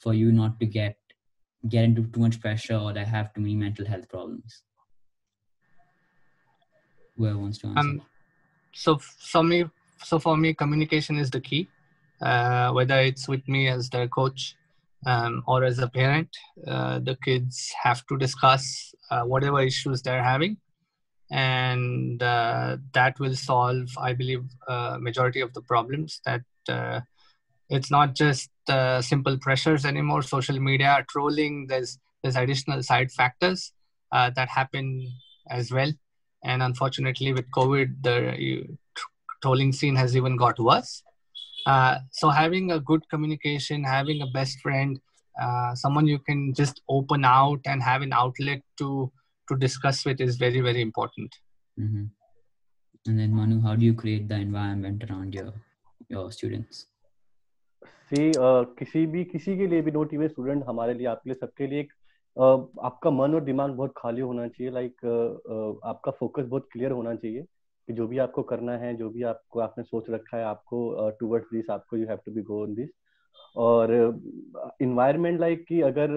for 0.00 0.14
you 0.14 0.32
not 0.32 0.58
to 0.60 0.66
get 0.66 0.96
get 1.68 1.84
into 1.84 2.04
too 2.04 2.20
much 2.20 2.40
pressure 2.40 2.76
or 2.76 2.92
to 2.92 3.04
have 3.04 3.32
too 3.34 3.42
many 3.42 3.54
mental 3.54 3.86
health 3.86 4.08
problems? 4.08 4.62
Whoever 7.18 7.38
wants 7.38 7.58
to 7.58 7.66
answer. 7.66 7.80
Um, 7.80 8.02
so 8.72 8.96
for 8.98 9.44
me 9.44 9.64
so 10.02 10.18
for 10.18 10.38
me 10.38 10.54
communication 10.54 11.18
is 11.18 11.30
the 11.30 11.40
key. 11.40 11.68
Uh, 12.20 12.70
whether 12.72 12.98
it's 13.00 13.28
with 13.28 13.46
me 13.46 13.68
as 13.68 13.90
the 13.90 14.08
coach 14.08 14.56
um, 15.06 15.42
or 15.46 15.64
as 15.64 15.78
a 15.78 15.88
parent, 15.88 16.28
uh, 16.66 16.98
the 17.00 17.16
kids 17.24 17.72
have 17.82 18.06
to 18.06 18.16
discuss 18.16 18.94
uh, 19.10 19.22
whatever 19.22 19.60
issues 19.60 20.02
they're 20.02 20.22
having, 20.22 20.56
and 21.30 22.22
uh, 22.22 22.76
that 22.92 23.18
will 23.18 23.34
solve, 23.34 23.88
I 23.98 24.12
believe, 24.12 24.44
uh, 24.68 24.98
majority 25.00 25.40
of 25.40 25.52
the 25.54 25.62
problems. 25.62 26.20
That 26.24 26.42
uh, 26.68 27.00
it's 27.68 27.90
not 27.90 28.14
just 28.14 28.50
uh, 28.68 29.02
simple 29.02 29.38
pressures 29.38 29.84
anymore. 29.84 30.22
Social 30.22 30.58
media 30.58 31.04
trolling. 31.08 31.66
There's 31.68 31.98
there's 32.22 32.36
additional 32.36 32.82
side 32.82 33.10
factors 33.10 33.72
that 34.12 34.48
happen 34.48 35.10
as 35.50 35.72
well, 35.72 35.92
and 36.44 36.62
unfortunately, 36.62 37.32
with 37.32 37.50
COVID, 37.50 38.02
the 38.02 38.76
trolling 39.42 39.72
scene 39.72 39.96
has 39.96 40.16
even 40.16 40.36
got 40.36 40.58
worse. 40.60 41.02
Uh, 41.65 41.99
so 42.11 42.29
having 42.29 42.71
a 42.71 42.79
good 42.79 43.07
communication, 43.09 43.83
having 43.83 44.21
a 44.21 44.27
best 44.27 44.59
friend, 44.61 44.99
uh, 45.41 45.75
someone 45.75 46.07
you 46.07 46.19
can 46.19 46.53
just 46.53 46.81
open 46.89 47.25
out 47.25 47.59
and 47.65 47.83
have 47.83 48.01
an 48.01 48.13
outlet 48.13 48.61
to 48.77 49.11
to 49.49 49.55
discuss 49.55 50.05
with 50.05 50.21
is 50.21 50.37
very 50.37 50.61
very 50.61 50.81
important. 50.81 51.35
Mm-hmm. 51.79 52.05
And 53.05 53.19
then 53.19 53.33
Manu, 53.33 53.61
how 53.61 53.75
do 53.75 53.85
you 53.85 53.93
create 53.93 54.27
the 54.27 54.35
environment 54.35 55.03
around 55.09 55.33
your 55.33 55.53
your 56.09 56.31
students? 56.31 56.85
C 58.09 58.31
uh, 58.31 58.63
किसी 58.79 59.05
भी 59.13 59.23
किसी 59.31 59.57
के 59.57 59.67
लिए 59.67 59.81
भी 59.81 59.91
note 59.91 60.13
even 60.13 60.27
student 60.27 60.63
हमारे 60.67 60.93
लिए 60.93 61.07
आपके 61.07 61.29
लिए 61.29 61.39
सबके 61.39 61.67
लिए 61.67 61.79
एक 61.79 61.91
uh, 62.41 62.85
आपका 62.89 63.09
मन 63.11 63.33
और 63.35 63.43
दिमाग 63.43 63.71
बहुत 63.79 63.93
खाली 63.97 64.21
होना 64.21 64.47
चाहिए 64.47 64.71
लाइक 64.73 64.95
like, 65.03 65.49
uh, 65.55 65.89
आपका 65.89 66.11
फोकस 66.19 66.45
बहुत 66.53 66.69
क्लियर 66.71 66.91
होना 66.91 67.15
चाहिए 67.15 67.43
कि 67.88 67.92
जो 67.92 68.06
भी 68.06 68.18
आपको 68.18 68.42
करना 68.44 68.76
है, 68.78 68.94
जो 68.96 69.08
भी 69.10 69.22
आपको, 69.24 69.60
आपने 69.60 69.84
सोच 69.84 70.10
रखा 70.10 70.36
है, 70.36 70.44
आपको 70.44 71.10
टूवर्ड्स 71.20 71.46
दिस 71.52 71.70
आपको 71.70 71.96
you 71.96 72.06
have 72.08 72.18
to 72.26 72.32
be 72.32 72.42
go 72.42 72.64
in 72.66 72.74
this 72.74 72.90
और 73.56 73.92
इन्वायरमेंट 74.82 75.40
लाइक 75.40 75.64
कि 75.68 75.80
अगर 75.82 76.10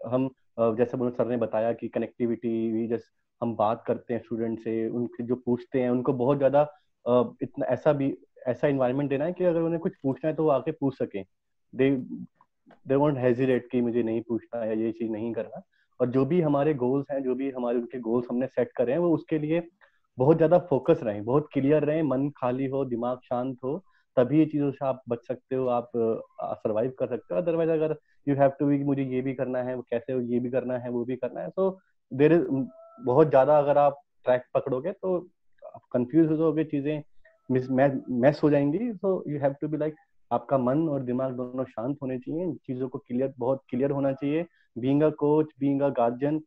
हम 0.00 0.28
जैसे 0.58 0.96
मनोज 0.96 1.12
सर 1.12 1.26
ने 1.26 1.36
बताया 1.36 1.72
कि 1.72 1.88
कनेक्टिविटी 1.88 2.86
जैसे 2.88 3.12
हम 3.40 3.54
बात 3.56 3.82
करते 3.86 4.14
हैं 4.14 4.20
स्टूडेंट 4.20 4.58
से, 4.60 4.88
उनके 4.88 5.24
जो 5.24 5.34
पूछते 5.36 5.80
हैं, 5.80 5.90
उनको 5.90 6.12
बहुत 6.14 6.38
ज़्यादा 6.38 6.62
इतना 7.42 7.66
ऐसा 7.66 7.92
भी, 7.92 8.16
ऐसा 8.48 8.68
इन्वायरमेंट 8.68 9.10
देना 9.10 9.24
है 9.24 9.32
कि 9.32 9.44
अगर 9.44 9.60
उन्हें 9.60 9.80
कुछ 9.80 9.96
पूछना 10.02 10.28
है 10.30 10.36
तो 10.36 10.44
वो 10.44 10.50
आके 10.50 10.72
पूछ 10.72 10.98
सकें। 10.98 11.24
दे 11.72 11.90
दे 12.86 12.94
वॉन्ट 12.94 13.18
हेजिटेट 13.18 13.68
कि 13.72 13.80
मुझे 13.80 14.02
नहीं 14.02 14.20
पूछना 14.28 14.60
है, 14.60 14.78
ये 14.80 14.92
चीज़ 14.92 15.10
नहीं 15.12 15.32
करना। 15.34 15.62
और 16.00 16.10
जो 16.10 16.24
भी 16.26 16.40
हमारे 16.40 16.74
गोल्स 16.74 17.06
हैं, 17.10 17.22
जो 17.22 17.34
भी 17.34 17.50
हमारे 17.50 17.78
उनके 17.78 17.98
गोल्स 18.00 18.26
हमने 18.30 18.46
सेट 18.46 18.72
करे 18.76 18.92
हैं, 18.92 18.98
वो 18.98 19.14
उसके 19.14 19.38
लिए 19.38 19.60
बहुत 20.18 20.36
ज़्यादा 20.36 20.58
फोकस 20.70 21.00
रहे, 21.02 21.20
बहुत 21.22 21.48
क्लियर 21.52 21.84
रहे, 21.84 22.02
मन 22.04 22.28
खाली 22.36 22.66
हो, 22.66 22.84
दिमाग 22.86 23.18
शांत 23.24 23.56
हो, 23.64 23.76
तभी 24.16 24.38
ये 24.38 24.44
चीज़ों 24.46 24.70
से 24.72 24.84
आप 24.86 25.02
बच 25.08 25.26
सकते 25.28 25.56
हो, 25.56 25.66
आप 25.68 25.90
सरवाइव 25.94 26.92
कर 26.98 27.06
सकते 27.06 27.34
हो। 27.34 27.40
अदरवाइज़ 27.40 27.70
अगर 27.70 27.96
यू 28.26 28.34
हैव 28.36 28.50
टू 28.60 28.66
बी 28.66 28.82
मुझे 28.84 29.02
ये 29.04 29.20
भी 29.22 29.34
करना 29.34 29.62
है 29.62 29.76
कैसे, 29.82 30.18
ये 30.24 30.38
भी 30.40 30.50
करना 30.50 30.78
है, 30.78 30.90
वो 30.90 31.04
भी 31.04 31.16
करना 31.16 31.40
है 31.40 31.50
तो 31.50 31.78
देर 32.12 32.32
इज़ 32.32 32.44
बहुत 32.98 33.28
ज़्यादा 33.28 33.58
अगर 33.58 33.78
आप 33.78 34.00
ट्रैक 34.26 34.44
पकड़ोगे 34.54 34.92
तो 34.92 35.16
आप 35.66 35.80
कंफ्यूज 35.92 36.30
हो 36.30 36.36
जाओगे, 36.36 36.64
चीज़ें 36.64 37.02
मिस 37.50 37.70
मैस 37.70 38.40
हो 38.42 38.50
जाएँगी। 38.50 38.92
तो 38.92 39.22
you 39.28 39.38
have 39.40 39.54
to 39.60 39.68
be 39.68 39.76
like 39.76 39.94
आपका 40.30 40.58
मन 40.58 40.88
और 40.88 41.02
दिमाग 41.02 41.32
दोनों 41.32 41.64
शांत 41.64 41.96
होने 42.02 42.18
चाहिए, 42.18 42.52
चीज़ों 42.56 42.88
को 42.88 42.98
क्लियर 42.98 43.32
बहुत 43.38 43.62
क्लियर 43.70 43.90
होना 43.90 44.12
चाहिए। 44.12 44.46
Being 44.76 45.02
a 45.02 45.08
coach 45.18 45.50
being 45.60 45.80
a 45.82 45.88
guardian 45.92 46.40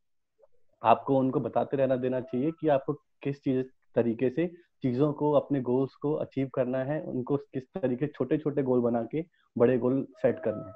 आपको 0.81 1.17
उनको 1.19 1.39
बताते 1.39 1.77
रहना, 1.77 1.95
देना 1.97 2.19
चाहिए 2.21 2.51
कि 2.59 2.67
आपको 2.69 2.93
किस 3.23 3.43
चीज़ 3.43 3.65
तरीके 3.95 4.29
से 4.29 4.47
चीज़ों 4.81 5.11
को 5.13 5.31
अपने 5.31 5.61
गोल्स 5.61 5.95
को 5.95 6.13
अचीव 6.13 6.49
करना 6.53 6.83
है 6.83 7.01
उनको 7.01 7.37
किस 7.37 7.63
तरीके 7.63 8.07
छोटे 8.07 8.37
छोटे 8.37 8.63
गोल 8.63 8.81
बना 8.81 9.03
के 9.03 9.25
बड़े 9.57 9.77
गोल 9.77 10.07
सेट 10.21 10.39
करना 10.43 10.67
है 10.67 10.73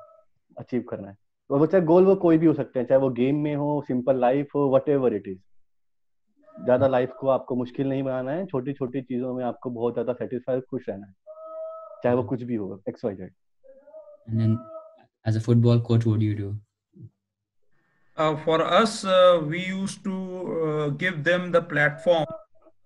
अचीव 0.57 0.81
करना 0.89 1.09
है। 1.09 1.15
और 1.49 1.59
वो 1.59 1.65
चाहे 1.65 1.83
गोल 1.85 2.05
वो 2.05 2.15
कोई 2.15 2.37
भी 2.37 2.45
हो 2.45 2.53
सकते 2.53 2.79
हैं 2.79 2.85
चाहे 2.87 3.01
वो 3.01 3.09
गेम 3.09 3.35
में 3.43 3.55
हो 3.55 3.83
सिंपल 3.87 4.19
लाइफ 4.19 4.55
हो 4.55 4.69
वट 4.75 4.89
एवर 4.89 5.13
इट 5.13 5.27
इज़ 5.27 5.37
ज़्यादा 6.65 6.87
लाइफ 6.87 7.13
को 7.19 7.27
आपको 7.27 7.55
मुश्किल 7.55 7.89
नहीं 7.89 8.03
बनाना 8.03 8.31
है 8.31 8.45
छोटी 8.45 8.73
छोटी 8.73 9.01
चीज़ों 9.01 9.33
में 9.33 9.43
आपको 9.45 9.69
बहुत 9.69 9.93
ज़्यादा 9.93 10.13
सेटिस्फाई 10.13 10.59
खुश 10.61 10.89
रहना 10.89 11.07
है 11.07 11.13
चाहे 12.03 12.15
वो 12.15 12.23
कुछ 12.23 12.43
भी 12.43 12.55
हो 12.55 12.81
X 12.89 13.05
Y 13.05 13.15
Z 13.15 13.33
as 15.25 15.35
a 15.35 15.39
football 15.39 15.81
coach, 15.87 16.05
what 16.05 16.19
do 16.19 16.25
you 16.25 16.35
do? 16.35 16.45
Uh, 16.47 16.70
for 18.43 18.61
us, 18.61 19.03
uh, 19.05 19.41
we 19.45 19.59
used 19.65 20.03
to 20.03 20.15
uh, 20.67 20.89
give 20.89 21.23
them 21.23 21.51
the 21.51 21.61
platform 21.61 22.25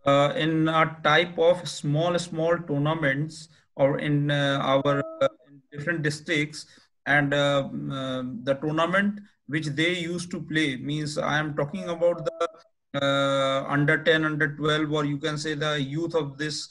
uh, 0.06 0.34
in 0.36 0.68
a 0.68 0.98
type 1.04 1.38
of 1.38 1.68
small 1.68 2.18
small 2.20 2.58
tournaments 2.68 3.50
or 3.76 4.00
in 4.00 4.32
uh, 4.32 4.60
our 4.62 5.04
uh, 5.22 5.28
in 5.48 5.62
different 5.72 6.02
districts. 6.04 6.66
And 7.06 7.34
uh, 7.34 7.70
uh, 7.92 8.24
the 8.44 8.58
tournament 8.62 9.20
which 9.48 9.68
they 9.68 9.94
used 9.94 10.32
to 10.32 10.42
play 10.42 10.76
means 10.76 11.20
i 11.20 11.38
am 11.38 11.56
talking 11.56 11.90
about 11.90 12.26
the 12.26 12.48
uh, 13.00 13.64
under 13.68 14.04
10 14.04 14.26
under 14.26 14.56
12 14.56 14.92
or 14.92 15.06
you 15.06 15.20
can 15.20 15.38
say 15.38 15.54
the 15.54 15.80
youth 15.80 16.16
of 16.16 16.36
this 16.40 16.68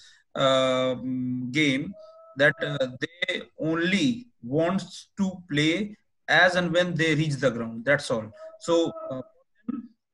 game 1.52 1.94
that 2.36 2.54
they 3.00 3.42
only 3.60 4.26
wants 4.42 5.10
to 5.16 5.30
play 5.48 5.96
as 6.28 6.56
and 6.56 6.72
when 6.72 6.94
they 6.94 7.14
reach 7.14 7.34
the 7.34 7.50
ground. 7.50 7.84
That's 7.84 8.10
all 8.10 8.32
so 8.60 8.92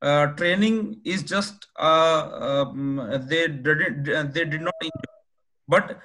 uh, 0.02 0.26
training 0.28 1.00
is 1.04 1.22
just 1.22 1.66
uh, 1.78 2.66
um, 2.68 3.20
they 3.28 3.48
did 3.48 4.04
they 4.34 4.44
did 4.44 4.60
not 4.62 4.74
enjoy. 4.80 5.14
But 5.68 5.98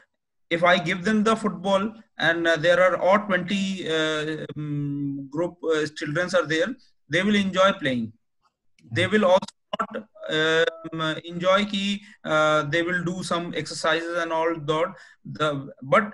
if 0.50 0.64
I 0.64 0.78
give 0.78 1.04
them 1.04 1.24
the 1.24 1.36
football 1.36 1.94
and 2.18 2.48
uh, 2.48 2.56
there 2.58 2.80
are 2.80 2.98
all 2.98 3.20
20 3.20 3.90
uh, 3.90 4.46
um, 4.56 5.28
group 5.32 5.58
uh, 5.64 6.38
are 6.38 6.46
there, 6.46 6.76
they 7.10 7.24
will 7.24 7.36
enjoy 7.36 7.72
playing. 7.74 8.14
They 8.92 9.08
will 9.08 9.26
also 9.26 9.56
not 9.80 10.08
um, 10.30 11.18
enjoy 11.26 11.66
ki 11.66 12.02
uh, 12.24 12.64
they 12.64 12.84
will 12.84 13.04
do 13.04 13.24
some 13.24 13.54
exercises 13.56 14.18
and 14.18 14.32
all 14.32 14.56
that. 14.56 14.94
The 15.26 15.70
but 15.82 16.14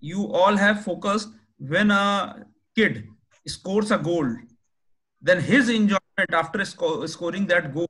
you 0.00 0.32
all 0.32 0.56
have 0.56 0.84
focused 0.84 1.28
when 1.58 1.90
a 1.90 2.44
kid 2.76 3.08
scores 3.46 3.90
a 3.90 3.98
goal 3.98 4.36
then 5.22 5.40
his 5.40 5.68
enjoyment 5.68 6.32
after 6.32 6.64
sco- 6.64 7.06
scoring 7.06 7.46
that 7.46 7.72
goal 7.72 7.88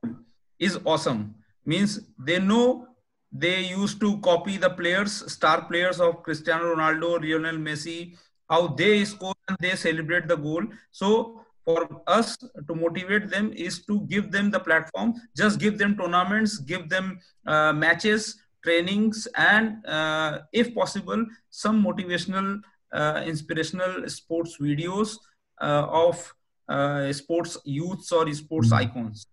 is 0.58 0.78
awesome. 0.84 1.34
Means 1.64 2.00
they 2.18 2.38
know 2.38 2.88
they 3.32 3.62
used 3.62 4.00
to 4.00 4.18
copy 4.18 4.58
the 4.58 4.68
players, 4.68 5.32
star 5.32 5.62
players 5.64 5.98
of 5.98 6.22
Cristiano 6.22 6.74
Ronaldo, 6.74 7.20
Lionel 7.22 7.56
Messi, 7.56 8.16
how 8.50 8.66
they 8.68 9.04
score 9.06 9.34
and 9.48 9.56
they 9.60 9.74
celebrate 9.74 10.28
the 10.28 10.36
goal. 10.36 10.62
So 10.90 11.40
for 11.64 12.02
us 12.06 12.36
to 12.36 12.74
motivate 12.74 13.30
them 13.30 13.52
is 13.54 13.86
to 13.86 14.00
give 14.02 14.30
them 14.30 14.50
the 14.50 14.60
platform, 14.60 15.14
just 15.34 15.58
give 15.58 15.78
them 15.78 15.96
tournaments, 15.96 16.58
give 16.58 16.90
them 16.90 17.18
uh, 17.46 17.72
matches, 17.72 18.42
trainings, 18.62 19.26
and 19.36 19.84
uh, 19.86 20.40
if 20.52 20.74
possible, 20.74 21.24
some 21.48 21.82
motivational, 21.82 22.60
uh, 22.92 23.22
inspirational 23.24 24.06
sports 24.08 24.58
videos 24.60 25.16
of 25.61 26.33
uh, 26.69 27.11
sports 27.13 27.57
youths 27.65 28.11
or 28.11 28.31
sports 28.33 28.67
mm-hmm. 28.67 28.97
icons. 28.97 29.27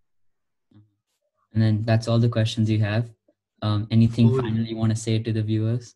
And 1.52 1.62
then 1.62 1.82
that's 1.84 2.08
all 2.08 2.18
the 2.18 2.28
questions 2.28 2.70
you 2.70 2.80
have. 2.80 3.10
Um, 3.62 3.86
anything 3.90 4.28
cool. 4.28 4.42
finally 4.42 4.68
you 4.68 4.76
want 4.76 4.90
to 4.90 4.96
say 4.96 5.18
to 5.18 5.32
the 5.32 5.42
viewers? 5.42 5.94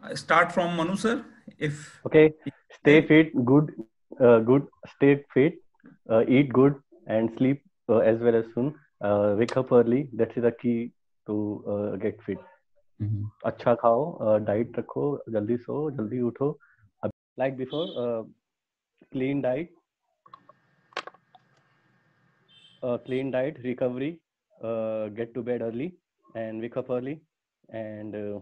I 0.00 0.14
start 0.14 0.52
from 0.52 0.76
Manu 0.76 0.96
sir. 0.96 1.24
If 1.58 2.00
okay, 2.06 2.32
stay 2.80 3.06
fit, 3.06 3.32
good, 3.44 3.72
uh, 4.20 4.40
good, 4.40 4.66
stay 4.96 5.24
fit, 5.32 5.54
uh, 6.10 6.24
eat 6.26 6.52
good, 6.52 6.74
and 7.06 7.30
sleep 7.38 7.62
uh, 7.88 7.98
as 7.98 8.18
well 8.18 8.34
as 8.34 8.44
soon. 8.54 8.74
Uh, 9.00 9.36
wake 9.38 9.56
up 9.56 9.70
early. 9.72 10.08
That's 10.12 10.34
the 10.34 10.52
key 10.52 10.92
to 11.26 11.64
uh, 11.68 11.96
get 11.96 12.22
fit. 12.24 12.38
Mm-hmm. 13.02 13.24
अच्छा 13.44 13.74
खाओ 13.80 14.38
diet 14.44 14.78
रखो 14.78 15.06
जल्दी 15.32 15.56
सो 15.64 15.74
जल्दी 15.96 16.20
उठो 16.28 16.48
like 17.38 17.56
before 17.56 17.90
clean 19.11 19.41
diet 19.41 19.75
uh, 22.83 22.97
clean 22.97 23.31
diet, 23.31 23.57
recovery, 23.63 24.19
uh, 24.63 25.07
get 25.09 25.33
to 25.33 25.41
bed 25.41 25.61
early, 25.61 25.93
and 26.35 26.61
wake 26.61 26.77
up 26.77 26.89
early, 26.89 27.21
and 27.69 28.15
uh, 28.15 28.39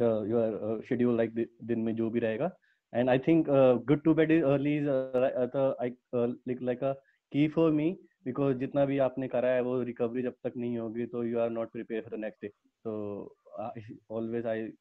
uh, 0.00 0.22
your 0.22 0.46
uh, 0.64 0.82
schedule 0.84 1.16
like 1.16 1.34
दिन 1.34 1.78
में 1.80 1.94
जो 1.96 2.10
भी 2.10 2.20
रहेगा. 2.20 2.50
And 2.92 3.10
I 3.10 3.18
think 3.18 3.48
uh, 3.48 3.74
good 3.74 4.02
to 4.04 4.14
bed 4.14 4.30
early 4.30 4.76
is 4.78 4.88
uh, 4.88 5.46
the 5.52 5.74
uh, 6.12 6.28
like 6.46 6.60
like 6.60 6.82
a 6.82 6.96
key 7.32 7.48
for 7.48 7.70
me 7.70 7.96
because 8.24 8.56
जितना 8.58 8.84
भी 8.86 8.98
आपने 8.98 9.28
करा 9.28 9.48
है 9.48 9.62
वो 9.62 9.82
recovery 9.84 10.22
जब 10.22 10.34
तक 10.44 10.56
नहीं 10.56 10.78
होगी 10.78 11.06
तो 11.06 11.24
you 11.24 11.38
are 11.38 11.50
not 11.50 11.72
prepared 11.72 12.04
for 12.04 12.10
the 12.10 12.22
next 12.26 12.40
day. 12.40 12.52
So 12.84 13.32
uh, 13.58 13.70
always 14.08 14.46
I 14.46 14.72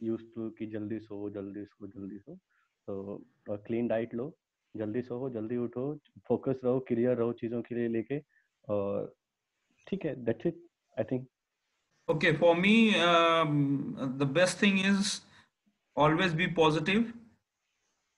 used 0.00 0.34
to 0.34 0.50
कि 0.58 0.66
जल्दी 0.72 0.98
सो 1.00 1.28
जल्दी 1.30 1.64
सो 1.64 1.86
जल्दी 1.86 2.18
सो 2.18 2.38
तो 2.88 3.22
uh, 3.50 3.58
clean 3.68 3.88
diet 3.88 4.14
लो 4.14 4.32
जल्दी 4.76 5.02
सो 5.02 5.28
जल्दी 5.30 5.56
उठो 5.66 5.84
फोकस 6.28 6.60
रहो 6.64 6.80
क्लियर 6.88 7.16
रहो 7.16 7.32
चीज़ों 7.40 7.62
के 7.62 7.74
लिए 7.74 7.88
लेके 7.96 8.18
और 8.74 9.14
ठीक 9.88 10.04
है 10.04 10.14
that's 10.24 10.46
it 10.46 10.62
I 10.98 11.04
think 11.12 11.26
um, 13.04 13.54
thing 14.60 14.78
is 14.78 15.20
always 15.96 16.34
be 16.34 16.46
positive 16.46 17.12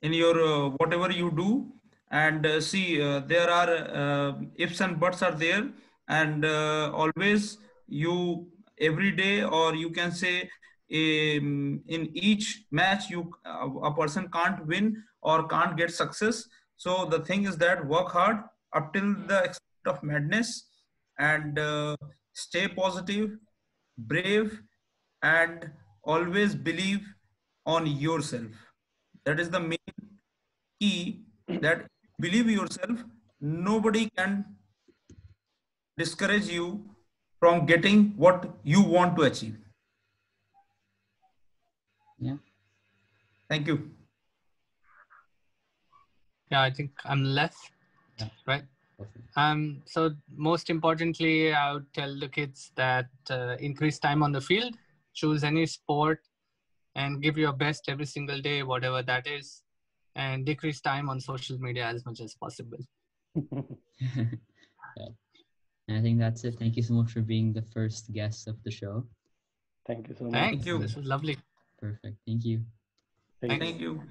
in 0.02 0.12
your 0.12 0.34
uh, 0.46 0.68
whatever 0.80 1.10
you 1.10 1.30
do 1.30 1.66
and 2.10 2.44
uh, 2.46 2.60
see 2.60 3.00
uh, 3.00 3.20
there 3.20 3.50
are 3.50 3.70
uh, 4.02 4.32
ifs 4.56 4.80
and 4.80 5.00
buts 5.00 5.22
are 5.22 5.32
there 5.32 5.70
and 6.08 6.44
uh, 6.44 6.90
always 6.92 7.58
you 7.86 8.46
every 8.80 9.12
day 9.12 9.42
or 9.42 9.74
you 9.74 9.90
can 9.90 10.12
say 10.12 10.48
um, 10.90 11.82
in 11.86 12.10
each 12.14 12.64
match 12.70 13.10
you 13.10 13.30
a 13.44 13.92
person 13.92 14.28
can't 14.32 14.66
win 14.66 15.02
or 15.22 15.46
can't 15.48 15.76
get 15.76 15.92
success. 15.92 16.48
So 16.76 17.04
the 17.04 17.20
thing 17.20 17.44
is 17.44 17.56
that 17.58 17.86
work 17.86 18.08
hard 18.08 18.38
up 18.74 18.92
till 18.92 19.14
the 19.26 19.44
extent 19.44 19.86
of 19.86 20.02
madness 20.02 20.66
and 21.18 21.58
uh, 21.58 21.96
stay 22.32 22.68
positive, 22.68 23.30
brave, 23.98 24.60
and 25.22 25.70
always 26.04 26.54
believe 26.54 27.00
on 27.66 27.86
yourself. 27.86 28.50
That 29.24 29.40
is 29.40 29.50
the 29.50 29.60
main 29.60 29.78
key 30.80 31.24
that 31.60 31.86
believe 32.20 32.50
yourself, 32.50 33.04
nobody 33.40 34.08
can 34.16 34.44
discourage 35.96 36.48
you 36.48 36.84
from 37.40 37.66
getting 37.66 38.14
what 38.16 38.50
you 38.62 38.82
want 38.82 39.16
to 39.16 39.22
achieve. 39.22 39.56
Yeah. 42.18 42.36
Thank 43.48 43.66
you. 43.66 43.90
Yeah, 46.50 46.62
I 46.62 46.70
think 46.70 46.90
I'm 47.04 47.24
left, 47.24 47.70
Yeah. 48.18 48.28
right? 48.46 48.64
Perfect. 48.96 49.24
Um, 49.36 49.82
so 49.84 50.10
most 50.34 50.70
importantly, 50.70 51.52
I 51.52 51.72
would 51.74 51.92
tell 51.92 52.18
the 52.18 52.28
kids 52.28 52.72
that 52.76 53.08
uh, 53.30 53.56
increase 53.60 53.98
time 53.98 54.22
on 54.22 54.32
the 54.32 54.40
field, 54.40 54.74
choose 55.14 55.44
any 55.44 55.66
sport, 55.66 56.20
and 56.94 57.22
give 57.22 57.36
your 57.36 57.52
best 57.52 57.88
every 57.88 58.06
single 58.06 58.40
day, 58.40 58.62
whatever 58.62 59.02
that 59.02 59.26
is, 59.26 59.62
and 60.16 60.44
decrease 60.44 60.80
time 60.80 61.08
on 61.08 61.20
social 61.20 61.58
media 61.58 61.86
as 61.86 62.04
much 62.04 62.20
as 62.20 62.34
possible. 62.34 62.78
Yeah. 64.96 65.08
I 65.96 66.00
think 66.02 66.18
that's 66.18 66.44
it. 66.44 66.58
Thank 66.58 66.76
you 66.76 66.82
so 66.82 66.94
much 66.94 67.12
for 67.12 67.20
being 67.22 67.52
the 67.52 67.62
first 67.62 68.12
guest 68.12 68.46
of 68.46 68.62
the 68.62 68.70
show. 68.70 69.06
Thank 69.86 70.08
you 70.08 70.14
so 70.14 70.24
much. 70.24 70.32
Thank 70.34 70.66
you. 70.66 70.78
This 70.78 70.96
was 70.96 71.06
lovely. 71.06 71.36
Perfect. 71.78 72.16
Thank 72.26 72.44
you. 72.44 72.64
Thank 73.40 73.52
you. 73.52 73.58
Thank 73.58 73.80
you. 73.80 74.02